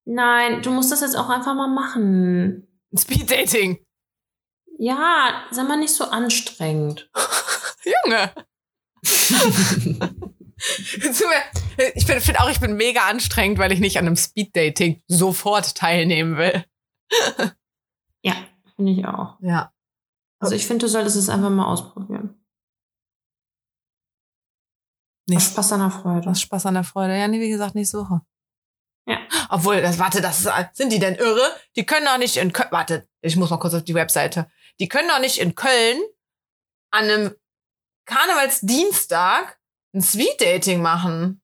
[0.07, 2.66] Nein, du musst das jetzt auch einfach mal machen.
[2.96, 3.84] Speeddating.
[4.78, 7.11] Ja, sei mal nicht so anstrengend.
[8.05, 8.32] Junge.
[11.96, 15.74] Ich finde find auch, ich bin mega anstrengend, weil ich nicht an einem Speeddating sofort
[15.74, 16.64] teilnehmen will.
[18.22, 18.36] Ja,
[18.76, 19.38] finde ich auch.
[19.40, 19.72] Ja.
[20.43, 22.45] Also ich finde, du solltest es einfach mal ausprobieren.
[25.30, 26.22] Aus Nicht Spaß an der Freude.
[26.22, 27.16] Das Spaß an der Freude.
[27.16, 28.22] Ja, nee, wie gesagt, nächste Woche.
[29.07, 29.18] Ja.
[29.49, 31.43] Obwohl, das, warte, das ist, sind die denn irre?
[31.76, 34.51] Die können doch nicht in Köln, warte, ich muss mal kurz auf die Webseite.
[34.80, 36.01] Die können doch nicht in Köln
[36.90, 37.36] an einem
[38.07, 39.61] Karnevalsdienstag
[39.95, 41.43] ein Sweet-Dating machen.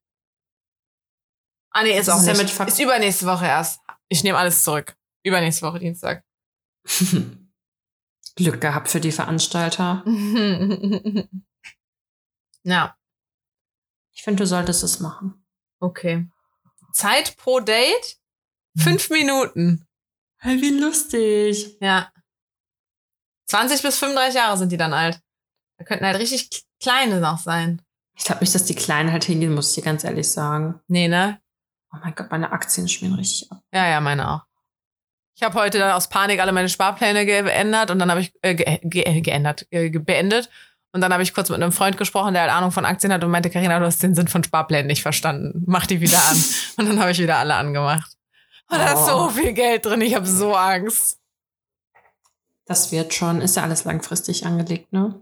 [1.71, 2.59] Ah, nee, ist Das auch ist nicht.
[2.67, 3.81] ist übernächste Woche erst.
[4.09, 4.97] Ich nehme alles zurück.
[5.23, 6.23] Übernächste Woche Dienstag.
[8.39, 10.03] Glück gehabt für die Veranstalter.
[12.63, 12.95] ja,
[14.13, 15.45] Ich finde, du solltest es machen.
[15.79, 16.27] okay.
[16.91, 18.17] Zeit pro Date?
[18.75, 19.87] Fünf Minuten.
[20.37, 21.77] Hey, wie lustig.
[21.81, 22.11] Ja.
[23.47, 25.21] 20 bis 35 Jahre sind die dann alt.
[25.77, 26.49] Da könnten halt richtig
[26.81, 27.81] kleine noch sein.
[28.17, 30.81] Ich glaube nicht, dass die Kleinen halt hingehen, muss ich dir ganz ehrlich sagen.
[30.87, 31.39] Nee, ne?
[31.93, 33.61] Oh mein Gott, meine Aktien schmieren richtig ab.
[33.71, 34.41] Ja, ja, meine auch.
[35.39, 38.55] Ich habe heute dann aus Panik alle meine Sparpläne geändert und dann habe ich äh,
[38.55, 40.49] ge ge geändert, äh, beendet.
[40.91, 43.23] Und dann habe ich kurz mit einem Freund gesprochen, der halt Ahnung von Aktien hat
[43.23, 45.63] und meinte, Karina, du hast den Sinn von Sparplänen nicht verstanden.
[45.65, 46.43] Mach die wieder an.
[46.77, 48.17] und dann habe ich wieder alle angemacht.
[48.69, 49.27] Und da ist Oh.
[49.27, 51.19] so viel Geld drin, ich habe so Angst.
[52.65, 53.39] Das wird schon.
[53.39, 55.21] Ist ja alles langfristig angelegt, ne?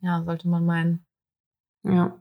[0.00, 1.04] Ja, sollte man meinen.
[1.82, 2.16] Ja.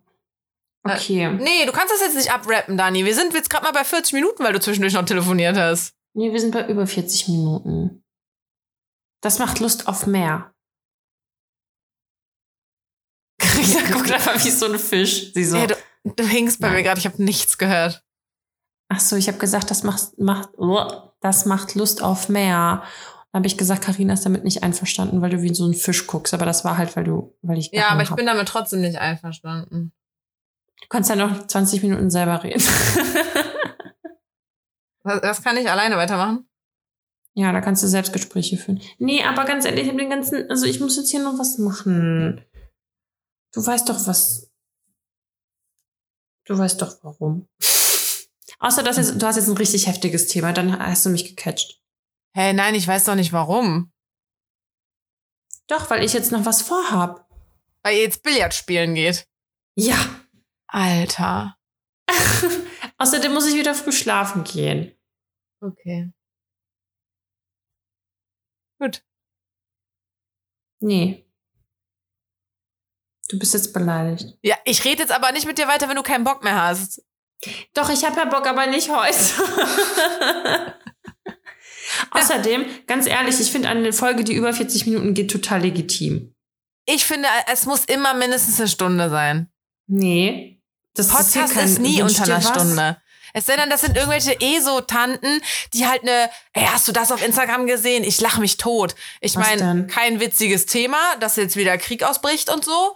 [0.83, 1.29] Okay.
[1.29, 3.05] Nee, du kannst das jetzt nicht abrappen, Dani.
[3.05, 5.96] Wir sind jetzt gerade mal bei 40 Minuten, weil du zwischendurch noch telefoniert hast.
[6.17, 8.03] Nee, wir sind bei über 40 Minuten.
[9.21, 10.51] Das macht Lust auf mehr.
[13.39, 15.31] Carina guckt einfach wie so ein Fisch.
[15.33, 15.57] Sie so.
[15.57, 16.77] Ja, du, du hingst bei Nein.
[16.77, 18.03] mir gerade, ich habe nichts gehört.
[18.89, 20.49] Ach so, ich habe gesagt, das macht, macht,
[21.19, 22.81] das macht Lust auf mehr.
[23.31, 26.07] Dann habe ich gesagt, Karina ist damit nicht einverstanden, weil du wie so ein Fisch
[26.07, 26.33] guckst.
[26.33, 27.69] Aber das war halt, weil du, weil ich.
[27.73, 28.17] Ja, aber ich hab.
[28.17, 29.93] bin damit trotzdem nicht einverstanden.
[30.81, 32.63] Du kannst ja noch 20 Minuten selber reden.
[35.07, 36.49] Was, was kann ich alleine weitermachen?
[37.33, 38.81] Ja, da kannst du Selbstgespräche führen.
[38.97, 41.57] Nee, aber ganz ehrlich, ich hab den ganzen, also ich muss jetzt hier noch was
[41.59, 42.43] machen.
[43.53, 44.51] Du weißt doch was.
[46.45, 47.47] Du weißt doch warum.
[48.59, 51.79] Außer dass jetzt, du hast jetzt ein richtig heftiges Thema, dann hast du mich gecatcht.
[52.33, 53.93] Hey, nein, ich weiß doch nicht warum.
[55.67, 57.29] Doch, weil ich jetzt noch was vorhab.
[57.83, 59.25] Weil ihr jetzt Billard spielen geht.
[59.75, 59.97] Ja.
[60.67, 61.55] Alter.
[62.97, 64.96] Außerdem muss ich wieder früh schlafen gehen.
[65.61, 66.11] Okay.
[68.79, 69.03] Gut.
[70.79, 71.25] Nee.
[73.29, 74.37] Du bist jetzt beleidigt.
[74.41, 77.03] Ja, ich rede jetzt aber nicht mit dir weiter, wenn du keinen Bock mehr hast.
[77.73, 79.17] Doch, ich habe ja Bock, aber nicht heute.
[82.11, 86.35] Außerdem, ganz ehrlich, ich finde eine Folge, die über 40 Minuten geht, total legitim.
[86.85, 89.51] Ich finde, es muss immer mindestens eine Stunde sein.
[89.87, 90.61] Nee.
[90.93, 92.47] Das Podcast ist, kein- nie unter einer was?
[92.47, 93.01] Stunde.
[93.33, 95.41] Es sei denn, das sind irgendwelche ESO-Tanten,
[95.73, 98.03] die halt eine, ey, hast du das auf Instagram gesehen?
[98.03, 98.95] Ich lach mich tot.
[99.21, 102.95] Ich meine, kein witziges Thema, dass jetzt wieder Krieg ausbricht und so.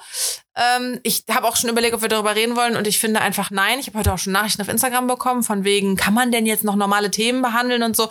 [0.56, 3.52] Ähm, ich habe auch schon überlegt, ob wir darüber reden wollen und ich finde einfach
[3.52, 3.80] nein.
[3.80, 6.64] Ich habe heute auch schon Nachrichten auf Instagram bekommen von wegen, kann man denn jetzt
[6.64, 8.10] noch normale Themen behandeln und so?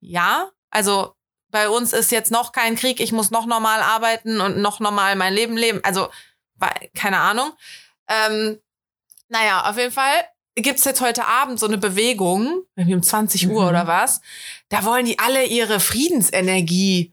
[0.00, 1.14] Ja, also
[1.50, 5.16] bei uns ist jetzt noch kein Krieg, ich muss noch normal arbeiten und noch normal
[5.16, 5.80] mein Leben leben.
[5.84, 6.08] Also,
[6.94, 7.52] keine Ahnung.
[8.08, 8.60] Ähm,
[9.28, 10.24] naja, auf jeden Fall
[10.62, 13.68] gibt's jetzt heute Abend so eine Bewegung, irgendwie um 20 Uhr Mhm.
[13.68, 14.20] oder was.
[14.68, 17.12] Da wollen die alle ihre Friedensenergie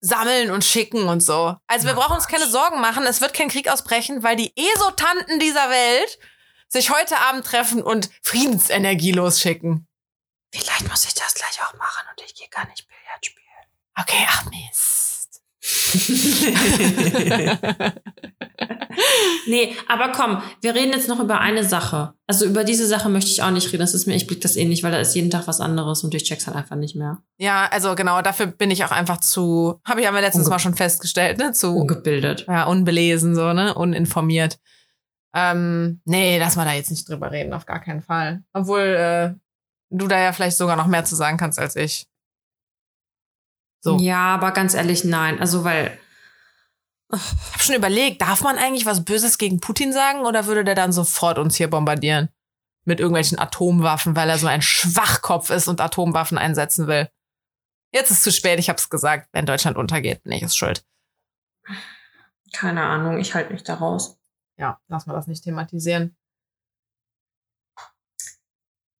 [0.00, 1.56] sammeln und schicken und so.
[1.66, 2.46] Also wir brauchen uns keine.
[2.46, 6.18] Sorgen machen, es wird kein Krieg ausbrechen, weil die Esotanten dieser Welt
[6.68, 9.86] sich heute Abend treffen und Friedensenergie losschicken.
[10.54, 13.46] Vielleicht muss ich das gleich auch machen und ich gehe gar nicht Billard spielen.
[13.98, 14.95] Okay, ach Mist.
[19.48, 22.14] nee, aber komm, wir reden jetzt noch über eine Sache.
[22.26, 23.80] Also über diese Sache möchte ich auch nicht reden.
[23.80, 26.02] Das ist mir, ich blick das eh nicht, weil da ist jeden Tag was anderes
[26.04, 27.18] und ich check's halt einfach nicht mehr.
[27.38, 30.58] ja, also genau, dafür bin ich auch einfach zu, habe ich aber letztens Unge- mal
[30.58, 32.46] schon festgestellt, ne, zu Ungebildet.
[32.48, 33.74] ja, unbelesen, so, ne?
[33.74, 34.58] Uninformiert.
[35.34, 38.42] Ähm, nee, lass mal da jetzt nicht drüber reden, auf gar keinen Fall.
[38.54, 39.34] Obwohl äh,
[39.90, 42.06] du da ja vielleicht sogar noch mehr zu sagen kannst als ich.
[43.80, 43.98] So.
[43.98, 45.38] Ja, aber ganz ehrlich, nein.
[45.40, 45.98] Also, weil,
[47.12, 50.74] Ich hab schon überlegt, darf man eigentlich was Böses gegen Putin sagen oder würde der
[50.74, 52.28] dann sofort uns hier bombardieren?
[52.84, 57.08] Mit irgendwelchen Atomwaffen, weil er so ein Schwachkopf ist und Atomwaffen einsetzen will.
[57.92, 59.28] Jetzt ist zu spät, ich hab's gesagt.
[59.32, 60.84] Wenn Deutschland untergeht, bin ich es schuld.
[62.52, 64.18] keine Ahnung, ich halte mich da raus.
[64.58, 66.16] Ja, lass mal das nicht thematisieren.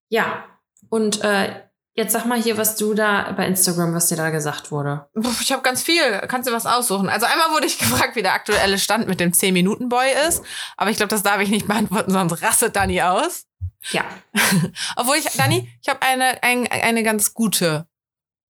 [0.08, 0.44] Ja,
[0.88, 1.62] und äh,
[1.96, 5.08] jetzt sag mal hier, was du da bei Instagram, was dir da gesagt wurde.
[5.40, 6.02] Ich habe ganz viel.
[6.28, 7.08] Kannst du was aussuchen?
[7.08, 10.42] Also einmal wurde ich gefragt, wie der aktuelle Stand mit dem 10-Minuten-Boy ist.
[10.76, 13.46] Aber ich glaube, das darf ich nicht beantworten, sonst rastet Dani aus.
[13.92, 14.04] Ja.
[14.96, 17.86] Obwohl ich, Dani, ich habe eine, ein, eine ganz gute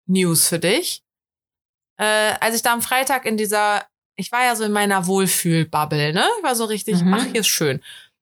[0.07, 1.03] News für dich.
[1.99, 3.84] Äh, als ich da am Freitag in dieser,
[4.16, 6.24] ich war ja so in meiner Wohlfühl-Bubble, ne?
[6.38, 7.14] Ich war so richtig, Mhm.
[7.14, 7.78] ach, hier ist schön.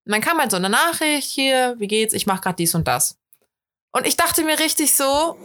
[0.06, 2.12] Und dann kam halt so eine Nachricht hier, wie geht's?
[2.14, 3.18] Ich mache gerade dies und das.
[3.94, 5.38] Und ich dachte mir richtig so,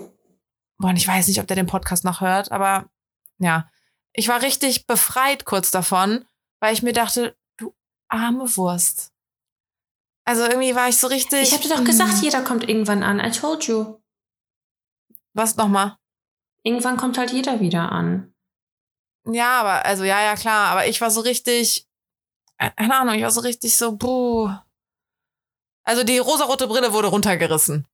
[0.80, 2.90] boah, und ich weiß nicht, ob der den Podcast noch hört, aber
[3.38, 3.70] ja,
[4.12, 6.26] ich war richtig befreit kurz davon,
[6.60, 7.76] weil ich mir dachte, du
[8.08, 9.14] arme Wurst.
[10.26, 11.44] Also irgendwie war ich so richtig.
[11.44, 13.20] Ich hab dir doch gesagt, jeder kommt irgendwann an.
[13.20, 14.00] I told you.
[15.34, 15.98] Was nochmal?
[16.64, 18.34] Irgendwann kommt halt jeder wieder an.
[19.26, 21.88] Ja, aber, also ja, ja, klar, aber ich war so richtig,
[22.58, 24.52] äh, keine Ahnung, ich war so richtig so, buh.
[25.84, 27.88] Also die rosarote Brille wurde runtergerissen.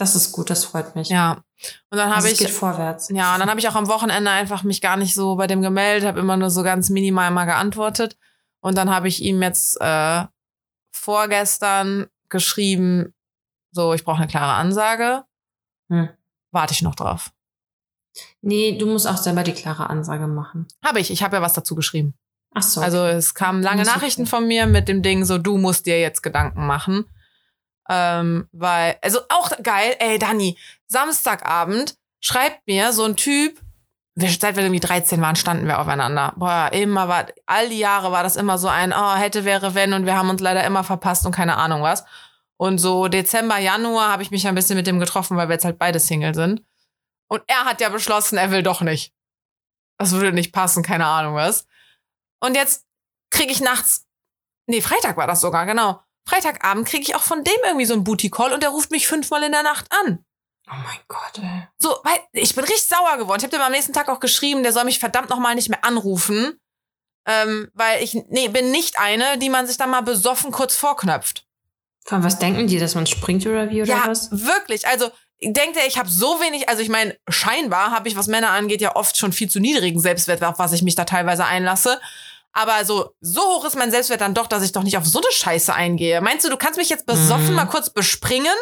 [0.00, 1.10] Das ist gut, das freut mich.
[1.10, 1.44] Ja.
[1.90, 3.10] Und dann habe also ich, geht vorwärts.
[3.10, 5.60] ja, und dann habe ich auch am Wochenende einfach mich gar nicht so bei dem
[5.60, 8.16] gemeldet, habe immer nur so ganz minimal mal geantwortet.
[8.60, 10.24] Und dann habe ich ihm jetzt äh,
[10.90, 13.12] vorgestern geschrieben,
[13.72, 15.24] so, ich brauche eine klare Ansage.
[15.90, 16.08] Hm.
[16.50, 17.30] Warte ich noch drauf.
[18.40, 20.66] Nee, du musst auch selber die klare Ansage machen.
[20.82, 22.14] Habe ich, ich habe ja was dazu geschrieben.
[22.54, 22.80] Ach so.
[22.80, 24.30] Also es kamen lange Nachrichten okay.
[24.30, 27.04] von mir mit dem Ding so, du musst dir jetzt Gedanken machen.
[27.92, 33.60] Ähm, weil, also auch geil, ey Dani, Samstagabend schreibt mir so ein Typ,
[34.14, 36.32] wir, seit wir irgendwie 13 waren, standen wir aufeinander.
[36.36, 39.92] Boah, immer war, all die Jahre war das immer so ein, oh, hätte, wäre, wenn
[39.92, 42.04] und wir haben uns leider immer verpasst und keine Ahnung was.
[42.56, 45.64] Und so Dezember, Januar habe ich mich ein bisschen mit dem getroffen, weil wir jetzt
[45.64, 46.62] halt beide Single sind.
[47.28, 49.14] Und er hat ja beschlossen, er will doch nicht.
[49.98, 51.66] Das würde nicht passen, keine Ahnung was.
[52.40, 52.86] Und jetzt
[53.30, 54.06] kriege ich nachts,
[54.66, 56.00] nee, Freitag war das sogar, genau.
[56.30, 59.42] Freitagabend kriege ich auch von dem irgendwie so einen Booty-Call und der ruft mich fünfmal
[59.42, 60.24] in der Nacht an.
[60.68, 61.68] oh mein Gott, ey.
[61.78, 63.38] So, weil ich bin richtig sauer geworden.
[63.38, 65.84] Ich habe dem am nächsten Tag auch geschrieben, der soll mich verdammt nochmal nicht mehr
[65.84, 66.58] anrufen.
[67.26, 71.46] Ähm, weil ich nee, bin nicht eine, die man sich dann mal besoffen kurz vorknöpft.
[72.04, 74.30] Vor allem, was denken die, dass man springt oder wie oder ja, was?
[74.30, 74.86] wirklich.
[74.86, 75.10] Also
[75.42, 78.80] denkt er, ich habe so wenig, also ich meine, scheinbar habe ich, was Männer angeht,
[78.80, 82.00] ja oft schon viel zu niedrigen Selbstwert, auf was ich mich da teilweise einlasse.
[82.52, 85.18] Aber so, so hoch ist mein Selbstwert dann doch, dass ich doch nicht auf so
[85.20, 86.20] eine Scheiße eingehe.
[86.20, 87.54] Meinst du, du kannst mich jetzt besoffen Mhm.
[87.54, 88.54] mal kurz bespringen,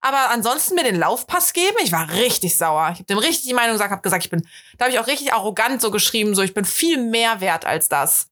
[0.00, 1.76] aber ansonsten mir den Laufpass geben?
[1.82, 2.88] Ich war richtig sauer.
[2.92, 4.46] Ich habe dem richtig die Meinung gesagt, habe gesagt, ich bin,
[4.78, 7.88] da habe ich auch richtig arrogant so geschrieben, so ich bin viel mehr wert als
[7.88, 8.28] das.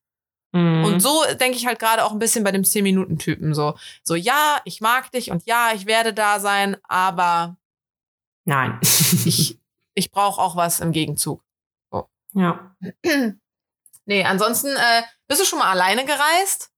[0.52, 0.82] Mhm.
[0.84, 3.74] Und so denke ich halt gerade auch ein bisschen bei dem 10-Minuten-Typen so.
[4.02, 7.56] So, ja, ich mag dich und ja, ich werde da sein, aber
[8.46, 8.78] Nein.
[9.26, 9.58] ich,
[9.94, 11.44] ich brauche auch was im Gegenzug.
[12.34, 12.74] ja.
[14.08, 16.70] Nee, ansonsten, äh, bist du schon mal alleine gereist?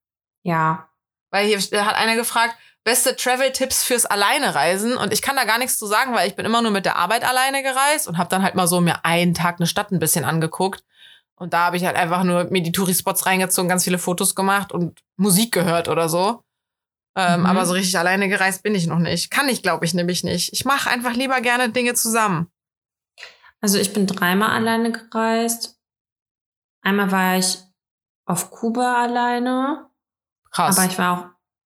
[0.42, 0.88] Ja.
[1.30, 4.96] Weil hier äh, hat einer gefragt, beste Travel-Tipps fürs Alleine-Reisen.
[4.96, 6.96] Und ich kann da gar nichts zu sagen, weil ich bin immer nur mit der
[6.96, 10.00] Arbeit alleine gereist und habe dann halt mal so mir einen Tag eine Stadt ein
[10.00, 10.82] bisschen angeguckt.
[11.36, 14.72] Und da habe ich halt einfach nur mir die Tourispots reingezogen, ganz viele Fotos gemacht
[14.72, 16.42] und Musik gehört oder so.
[17.16, 17.46] Ähm, Mhm.
[17.46, 19.30] Aber so richtig alleine gereist bin ich noch nicht.
[19.30, 20.52] Kann ich, glaube ich, nämlich nicht.
[20.52, 22.50] Ich mache einfach lieber gerne Dinge zusammen.
[23.60, 25.79] Also ich bin dreimal alleine gereist.
[26.82, 27.58] Einmal war ich
[28.24, 29.86] auf Kuba alleine,
[30.50, 30.78] Krass.
[30.78, 31.24] aber ich war auch,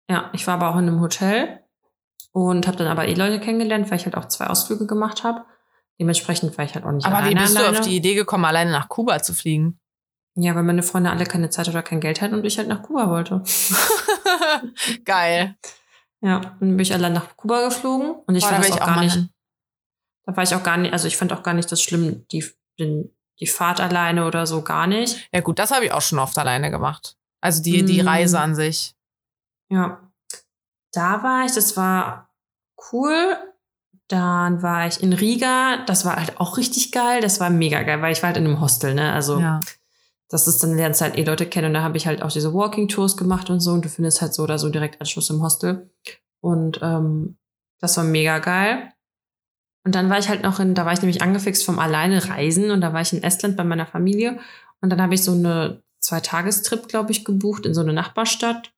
[0.10, 1.60] ja, ich war aber auch in einem Hotel
[2.32, 5.46] und habe dann aber eh Leute kennengelernt, weil ich halt auch zwei Ausflüge gemacht habe.
[6.00, 7.80] Dementsprechend war ich halt auch nicht aber wie alleine bist du alleine.
[7.80, 9.80] auf die Idee gekommen, alleine nach Kuba zu fliegen?
[10.36, 12.82] Ja, weil meine Freunde alle keine Zeit oder kein Geld hatten und ich halt nach
[12.82, 13.44] Kuba wollte.
[15.06, 15.56] Geil.
[16.22, 18.86] Ja, dann bin ich allein nach Kuba geflogen und ich Boah, fand das auch auch
[18.88, 19.14] gar nicht.
[19.14, 19.30] hin.
[20.26, 22.46] Da war ich auch gar nicht, also ich fand auch gar nicht das schlimm, die,
[22.80, 25.28] den, die Fahrt alleine oder so gar nicht.
[25.34, 27.18] Ja gut, das habe ich auch schon oft alleine gemacht.
[27.42, 28.08] Also die, die Mm.
[28.08, 28.96] Reise an sich.
[29.70, 30.00] Ja.
[30.92, 32.30] Da war ich, das war
[32.92, 33.36] cool.
[34.08, 37.22] Dann war ich in Riga, das war halt auch richtig geil.
[37.22, 39.12] Das war mega geil, weil ich war halt in einem Hostel, ne?
[39.14, 39.60] Also Ja.
[40.30, 42.54] das ist dann lernst halt eh Leute kennen und da habe ich halt auch diese
[42.54, 45.42] Walking Tours gemacht und so und du findest halt so oder so direkt Anschluss im
[45.42, 45.90] Hostel
[46.42, 47.38] und ähm,
[47.80, 48.93] das war mega geil.
[49.86, 52.72] Und dann war ich halt noch in, da war ich nämlich angefixt vom alleine Reisen
[52.72, 54.40] und da war ich in Estland bei meiner Familie
[54.82, 58.74] und dann habe ich so eine Zwei-Tagestrip, glaube ich, gebucht in so eine Nachbarstadt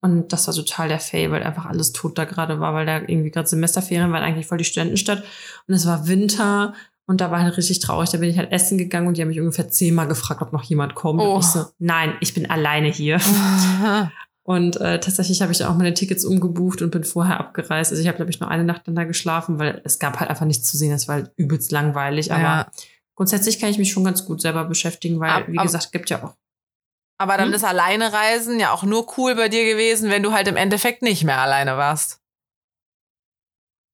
[0.00, 3.00] und das war total der Fail, weil einfach alles tot da gerade war, weil da
[3.00, 5.24] irgendwie gerade Semesterferien waren, eigentlich voll die Studentenstadt
[5.66, 6.74] und es war Winter
[7.06, 8.10] und da war halt richtig traurig.
[8.10, 10.64] Da bin ich halt essen gegangen und die haben mich ungefähr zehnmal gefragt, ob noch
[10.64, 11.20] jemand kommt.
[11.20, 11.34] Oh.
[11.34, 13.20] Und ich so, nein, ich bin alleine hier.
[14.46, 17.90] Und äh, tatsächlich habe ich auch meine Tickets umgebucht und bin vorher abgereist.
[17.90, 20.30] Also ich habe, glaube ich, nur eine Nacht dann da geschlafen, weil es gab halt
[20.30, 20.92] einfach nichts zu sehen.
[20.92, 22.32] Es war halt übelst langweilig.
[22.32, 22.70] Aber Ja.
[23.16, 26.10] grundsätzlich kann ich mich schon ganz gut selber beschäftigen, weil, Ab- wie ab- gesagt, gibt
[26.10, 26.36] ja auch.
[27.18, 27.54] Aber dann Hm?
[27.54, 31.02] ist alleine reisen ja auch nur cool bei dir gewesen, wenn du halt im Endeffekt
[31.02, 32.20] nicht mehr alleine warst.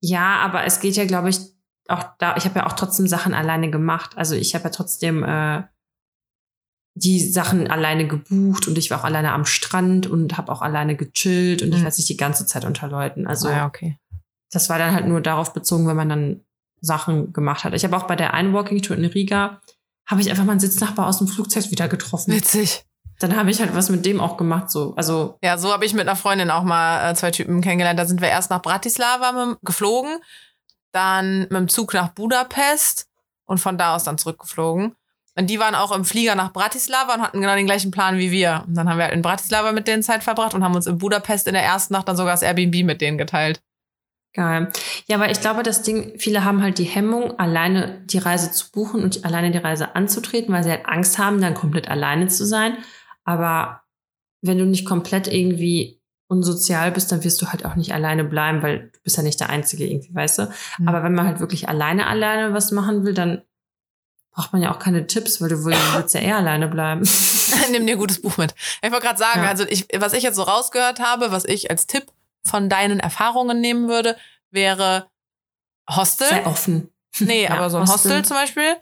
[0.02, 1.38] Ja, aber es geht ja, glaube ich,
[1.88, 2.36] auch da.
[2.36, 4.18] Ich habe ja auch trotzdem Sachen alleine gemacht.
[4.18, 5.62] Also ich habe ja trotzdem äh,
[6.94, 10.94] die Sachen alleine gebucht und ich war auch alleine am Strand und habe auch alleine
[10.96, 11.84] gechillt und ich Hm.
[11.84, 13.26] war nicht die ganze Zeit unter Leuten.
[13.26, 13.98] Also Ah okay.
[14.50, 16.40] das war dann halt nur darauf bezogen, wenn man dann
[16.80, 17.72] Sachen gemacht hat.
[17.74, 19.60] Ich habe auch bei der einen Walking Tour in Riga
[20.04, 22.32] habe ich einfach meinen Sitznachbar aus dem Flugzeug wieder getroffen.
[22.34, 22.84] Witzig.
[23.20, 24.94] Dann habe ich halt was mit dem auch gemacht, so.
[24.96, 27.98] Also, Ja, so habe ich mit einer Freundin auch mal äh, zwei Typen kennengelernt.
[27.98, 30.18] Da sind wir erst nach Bratislava mit, geflogen,
[30.90, 33.06] dann mit dem Zug nach Budapest
[33.46, 34.96] und von da aus dann zurückgeflogen.
[35.34, 38.30] Und die waren auch im Flieger nach Bratislava und hatten genau den gleichen Plan wie
[38.30, 38.64] wir.
[38.66, 40.98] Und dann haben wir halt in Bratislava mit denen Zeit verbracht und haben uns in
[40.98, 43.62] Budapest in der ersten Nacht dann sogar das Airbnb mit denen geteilt.
[44.34, 44.70] geil.
[45.06, 48.70] Ja, weil ich glaube, das Ding, viele haben halt die Hemmung, alleine die Reise zu
[48.70, 52.44] buchen und alleine die Reise anzutreten, weil sie halt Angst haben, dann komplett alleine zu
[52.44, 52.76] sein.
[53.24, 53.82] Aber
[54.42, 58.62] wenn du nicht komplett irgendwie unsozial bist, dann wirst du halt auch nicht alleine bleiben,
[58.62, 60.42] weil du bist ja nicht der Einzige irgendwie, weißt du?
[60.78, 60.88] Mhm.
[60.88, 63.42] Aber wenn man halt wirklich alleine alleine was machen will, dann
[64.32, 67.02] braucht man ja auch keine Tipps, weil du willst ja eher alleine bleiben.
[67.70, 68.54] Nimm dir ein gutes Buch mit.
[68.82, 69.48] Ich wollte gerade sagen, Ja.
[69.48, 72.06] also ich, was ich jetzt so rausgehört habe, was ich als Tipp
[72.44, 74.16] von deinen Erfahrungen nehmen würde,
[74.50, 75.06] wäre
[75.90, 76.28] Hostel.
[76.28, 76.88] Sei offen.
[77.18, 78.24] Nee, Ja, aber so ein Hostel, Hostel.
[78.24, 78.76] zum Beispiel,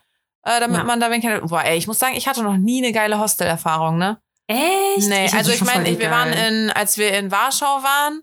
[0.44, 0.84] äh, damit Ja.
[0.84, 1.48] man da wen kennt.
[1.48, 4.20] Boah, ey, ich muss sagen, ich hatte noch nie eine geile Hostel-Erfahrung, ne?
[4.46, 5.08] Echt?
[5.08, 8.22] Nee, hatte also ich meine, ich- wir waren in, als wir in Warschau waren,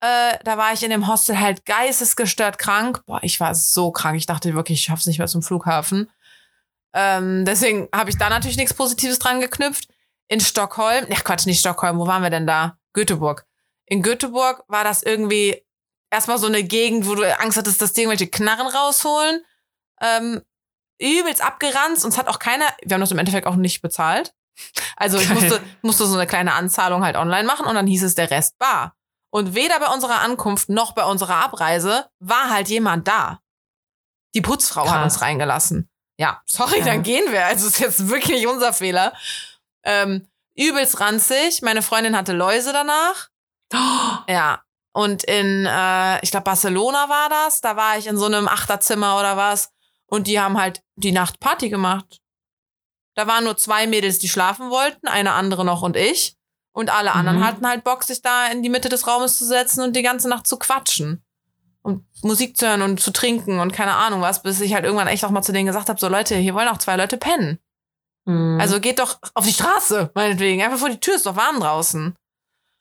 [0.00, 3.02] äh, da war ich in dem Hostel halt geistesgestört krank.
[3.06, 4.16] Boah, ich war so krank.
[4.16, 6.08] Ich dachte wirklich, ich schaff's nicht mehr zum Flughafen.
[7.00, 9.88] Ähm, deswegen habe ich da natürlich nichts Positives dran geknüpft.
[10.26, 12.76] In Stockholm, ach Quatsch, nicht Stockholm, wo waren wir denn da?
[12.92, 13.46] Göteborg.
[13.86, 15.64] In Göteborg war das irgendwie
[16.10, 19.44] erstmal so eine Gegend, wo du Angst hattest, dass die irgendwelche Knarren rausholen.
[20.00, 20.42] Ähm,
[21.00, 24.34] übelst abgeranzt und es hat auch keiner, wir haben das im Endeffekt auch nicht bezahlt.
[24.96, 28.16] Also ich musste, musste so eine kleine Anzahlung halt online machen und dann hieß es
[28.16, 28.96] der Rest bar.
[29.30, 33.40] Und weder bei unserer Ankunft noch bei unserer Abreise war halt jemand da.
[34.34, 35.14] Die Putzfrau hat Krass.
[35.14, 35.87] uns reingelassen.
[36.18, 36.84] Ja, sorry, Ja.
[36.86, 37.46] dann gehen wir.
[37.46, 39.12] Also ist jetzt wirklich nicht unser Fehler.
[39.84, 41.62] Ähm, übelst ranzig.
[41.62, 43.28] Meine Freundin hatte Läuse danach.
[44.28, 44.62] Ja.
[44.92, 47.60] und in, äh, ich glaube, Barcelona war das.
[47.60, 49.70] Da war ich in so einem Achterzimmer oder was.
[50.06, 52.18] Und die haben halt die Nacht Party gemacht.
[53.14, 56.36] Da waren nur zwei Mädels, die schlafen wollten, eine andere noch und ich.
[56.72, 57.44] Und alle anderen Mhm.
[57.44, 60.28] hatten halt Bock, sich da in die Mitte des Raumes zu setzen und die ganze
[60.28, 61.24] Nacht zu quatschen.
[61.88, 65.08] Und Musik zu hören und zu trinken und keine Ahnung was, bis ich halt irgendwann
[65.08, 67.58] echt auch mal zu denen gesagt habe, so Leute, hier wollen auch zwei Leute pennen.
[68.26, 68.58] Mhm.
[68.60, 70.62] Also geht doch auf die Straße, meinetwegen.
[70.62, 72.14] Einfach vor die Tür, ist doch warm draußen.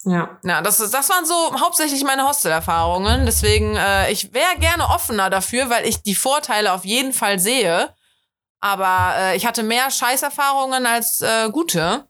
[0.03, 0.37] ja.
[0.43, 3.25] Ja, das, das waren so hauptsächlich meine Hostel-Erfahrungen.
[3.25, 7.93] Deswegen, äh, ich wäre gerne offener dafür, weil ich die Vorteile auf jeden Fall sehe.
[8.59, 12.07] Aber äh, ich hatte mehr Scheißerfahrungen als äh, gute.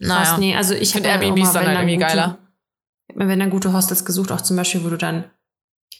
[0.00, 0.38] Krass, Naja.
[0.38, 2.38] nee, also ich finde habe Airbnbs dann halt irgendwie geiler.
[3.08, 5.30] Ich mir wenn dann gute Hostels gesucht, auch zum Beispiel, wo du dann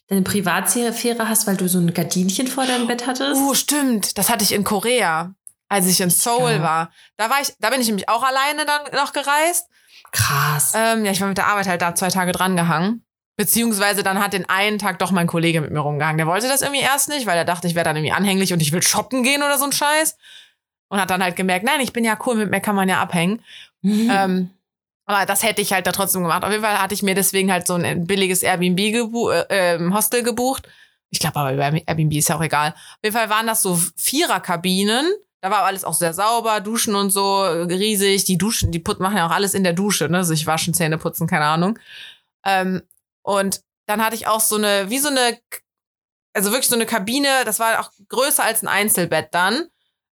[0.08, 3.40] deine Privatsphäre hast, weil du so ein Gardinchen vor deinem Bett hattest.
[3.40, 4.16] Oh, stimmt.
[4.18, 5.34] Das hatte ich in Korea,
[5.68, 6.62] als ich in Seoul Ja.
[6.62, 6.90] war.
[7.16, 9.66] Da war ich, da bin ich nämlich auch alleine dann noch gereist.
[10.12, 10.72] Krass.
[10.74, 13.04] Ähm, ja, ich war mit der Arbeit halt da zwei Tage dran gehangen.
[13.36, 16.16] Beziehungsweise dann hat den einen Tag doch mein Kollege mit mir rumgehangen.
[16.18, 18.60] Der wollte das irgendwie erst nicht, weil er dachte, ich wäre dann irgendwie anhänglich und
[18.60, 20.16] ich will shoppen gehen oder so ein Scheiß.
[20.88, 23.00] Und hat dann halt gemerkt, nein, ich bin ja cool, mit mir kann man ja
[23.00, 23.42] abhängen.
[23.82, 24.10] Mhm.
[24.12, 24.50] Ähm,
[25.08, 26.44] aber das hätte ich halt da trotzdem gemacht.
[26.44, 29.94] Auf jeden Fall hatte ich mir deswegen halt so ein billiges Airbnb gebu äh, ähm,
[29.94, 30.68] Hostel gebucht.
[31.08, 32.72] Ich glaube aber über Airbnb ist ja auch egal.
[32.72, 35.10] Auf jeden Fall waren das so Viererkabinen.
[35.40, 38.24] Da war alles auch sehr sauber, Duschen und so, äh, riesig.
[38.24, 40.24] Die Duschen, die put machen ja auch alles in der Dusche, ne?
[40.24, 41.78] Sich waschen, Zähne putzen, keine Ahnung.
[42.44, 42.82] Ähm,
[43.22, 45.38] und dann hatte ich auch so eine, wie so eine,
[46.34, 49.68] also wirklich so eine Kabine, das war auch größer als ein Einzelbett dann.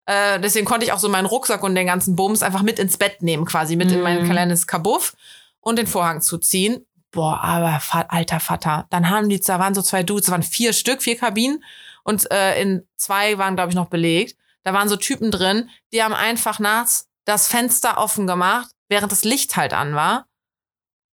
[0.07, 2.99] Äh, deswegen konnte ich auch so meinen Rucksack und den ganzen Bums einfach mit ins
[2.99, 4.31] Bett nehmen, quasi mit in mein Mhm.
[4.31, 5.15] kleines Kabuff
[5.61, 6.85] und den Vorhang zuziehen.
[7.11, 8.87] Boah, aber alter Vater.
[8.91, 11.63] Dann haben die, da waren so zwei Dudes, da waren vier Stück, vier Kabinen
[12.03, 14.37] und äh, in zwei waren, glaube ich, noch belegt.
[14.65, 19.25] Da waren so Typen drin, die haben einfach nachts das Fenster offen gemacht, während das
[19.25, 20.27] Licht halt an war.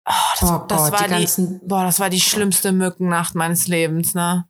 [0.08, 4.14] Oh, das, oh das war die die, boah, das war die schlimmste Mückennacht meines Lebens,
[4.14, 4.46] ne?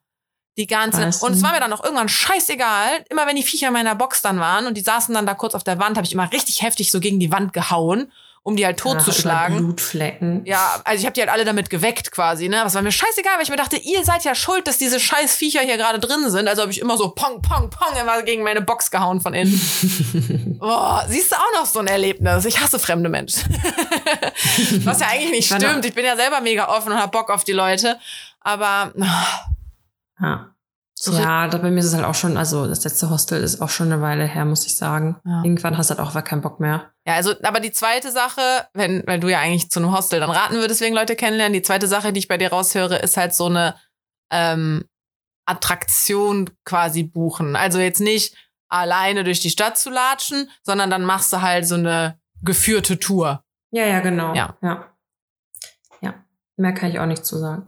[0.60, 1.36] Die ganze Weißt und du?
[1.38, 3.02] es war mir dann auch irgendwann scheißegal.
[3.08, 5.54] Immer wenn die Viecher in meiner Box dann waren und die saßen dann da kurz
[5.54, 8.66] auf der Wand, habe ich immer richtig heftig so gegen die Wand gehauen, um die
[8.66, 9.56] halt totzuschlagen.
[9.56, 10.44] über Blutflecken.
[10.44, 12.62] Ja, also ich habe die halt alle damit geweckt quasi, ne?
[12.66, 15.34] Es war mir scheißegal, weil ich mir dachte, ihr seid ja schuld, dass diese scheiß
[15.34, 16.46] Viecher hier gerade drin sind.
[16.46, 20.58] Also habe ich immer so pong, pong, pong immer gegen meine Box gehauen von innen.
[20.60, 22.44] Boah, siehst du auch noch so ein Erlebnis.
[22.44, 23.48] Ich hasse fremde Menschen.
[24.84, 25.86] Was ja eigentlich nicht stimmt.
[25.86, 27.98] Ich bin ja selber mega offen und hab Bock auf die Leute.
[28.42, 28.92] Aber
[30.20, 30.54] Ja.
[31.02, 33.62] So ja, da bei mir ist es halt auch schon, also das letzte Hostel ist
[33.62, 35.16] auch schon eine Weile her, muss ich sagen.
[35.24, 35.42] Ja.
[35.42, 36.92] Irgendwann hast du halt auch aber keinen Bock mehr.
[37.06, 38.42] Ja, also, aber die zweite Sache,
[38.74, 41.62] wenn, weil du ja eigentlich zu einem Hostel dann raten würdest, wegen Leute kennenlernen, die
[41.62, 43.76] zweite Sache, die ich bei dir raushöre, ist halt so eine
[44.30, 44.84] ähm,
[45.46, 47.56] Attraktion quasi buchen.
[47.56, 48.36] Also jetzt nicht
[48.68, 53.42] alleine durch die Stadt zu latschen, sondern dann machst du halt so eine geführte Tour.
[53.70, 54.34] Ja, ja, genau.
[54.34, 54.58] Ja.
[54.60, 54.86] Ja.
[56.02, 56.14] Ja.
[56.56, 57.64] Mehr kann ich auch nicht zu sagen.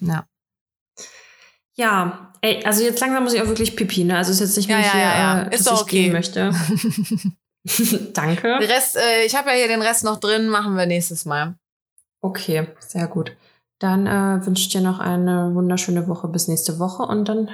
[0.00, 0.26] Ja.
[1.78, 4.16] Ja, ey, also jetzt langsam muss ich auch wirklich pipi, ne?
[4.16, 5.42] Also ist jetzt nicht, wenn Ja, ich ja, hier, ja, ja.
[5.42, 6.12] Äh, Ist dass ich gehen okay.
[6.12, 6.52] möchte.
[8.14, 8.58] Danke.
[8.60, 11.56] Den Rest, äh, ich habe ja hier den Rest noch drin, machen wir nächstes Mal.
[12.22, 13.36] Okay, sehr gut.
[13.78, 17.50] Dann äh, wünsche ich dir noch eine wunderschöne Woche bis nächste Woche und dann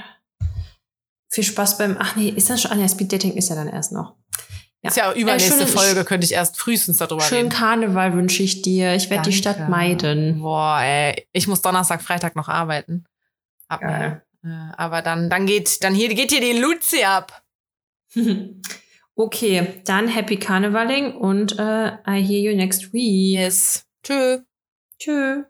[1.30, 1.96] viel Spaß beim.
[1.98, 2.70] Ach nee, ist das schon?
[2.70, 4.14] Ah, nee, Speed Dating ist ja dann erst noch.
[4.82, 4.90] Ja.
[4.90, 7.48] Ist ja übernächste schönen- Folge, könnte ich erst frühestens darüber Schönen reden.
[7.50, 8.94] Karneval wünsche ich dir.
[8.94, 9.36] Ich werde die.
[9.36, 10.40] Stadt meiden.
[10.42, 13.04] Boah, ey, ich muss Donnerstag, Freitag noch arbeiten.
[13.72, 17.42] Ab, äh, aber dann, dann geht, dann hier, geht hier die Luzi ab.
[19.14, 23.38] okay, dann Happy Karnevaling und äh, I hear you next week.
[23.38, 23.86] Yes.
[24.02, 24.40] Tschö.
[24.98, 25.44] Tschö.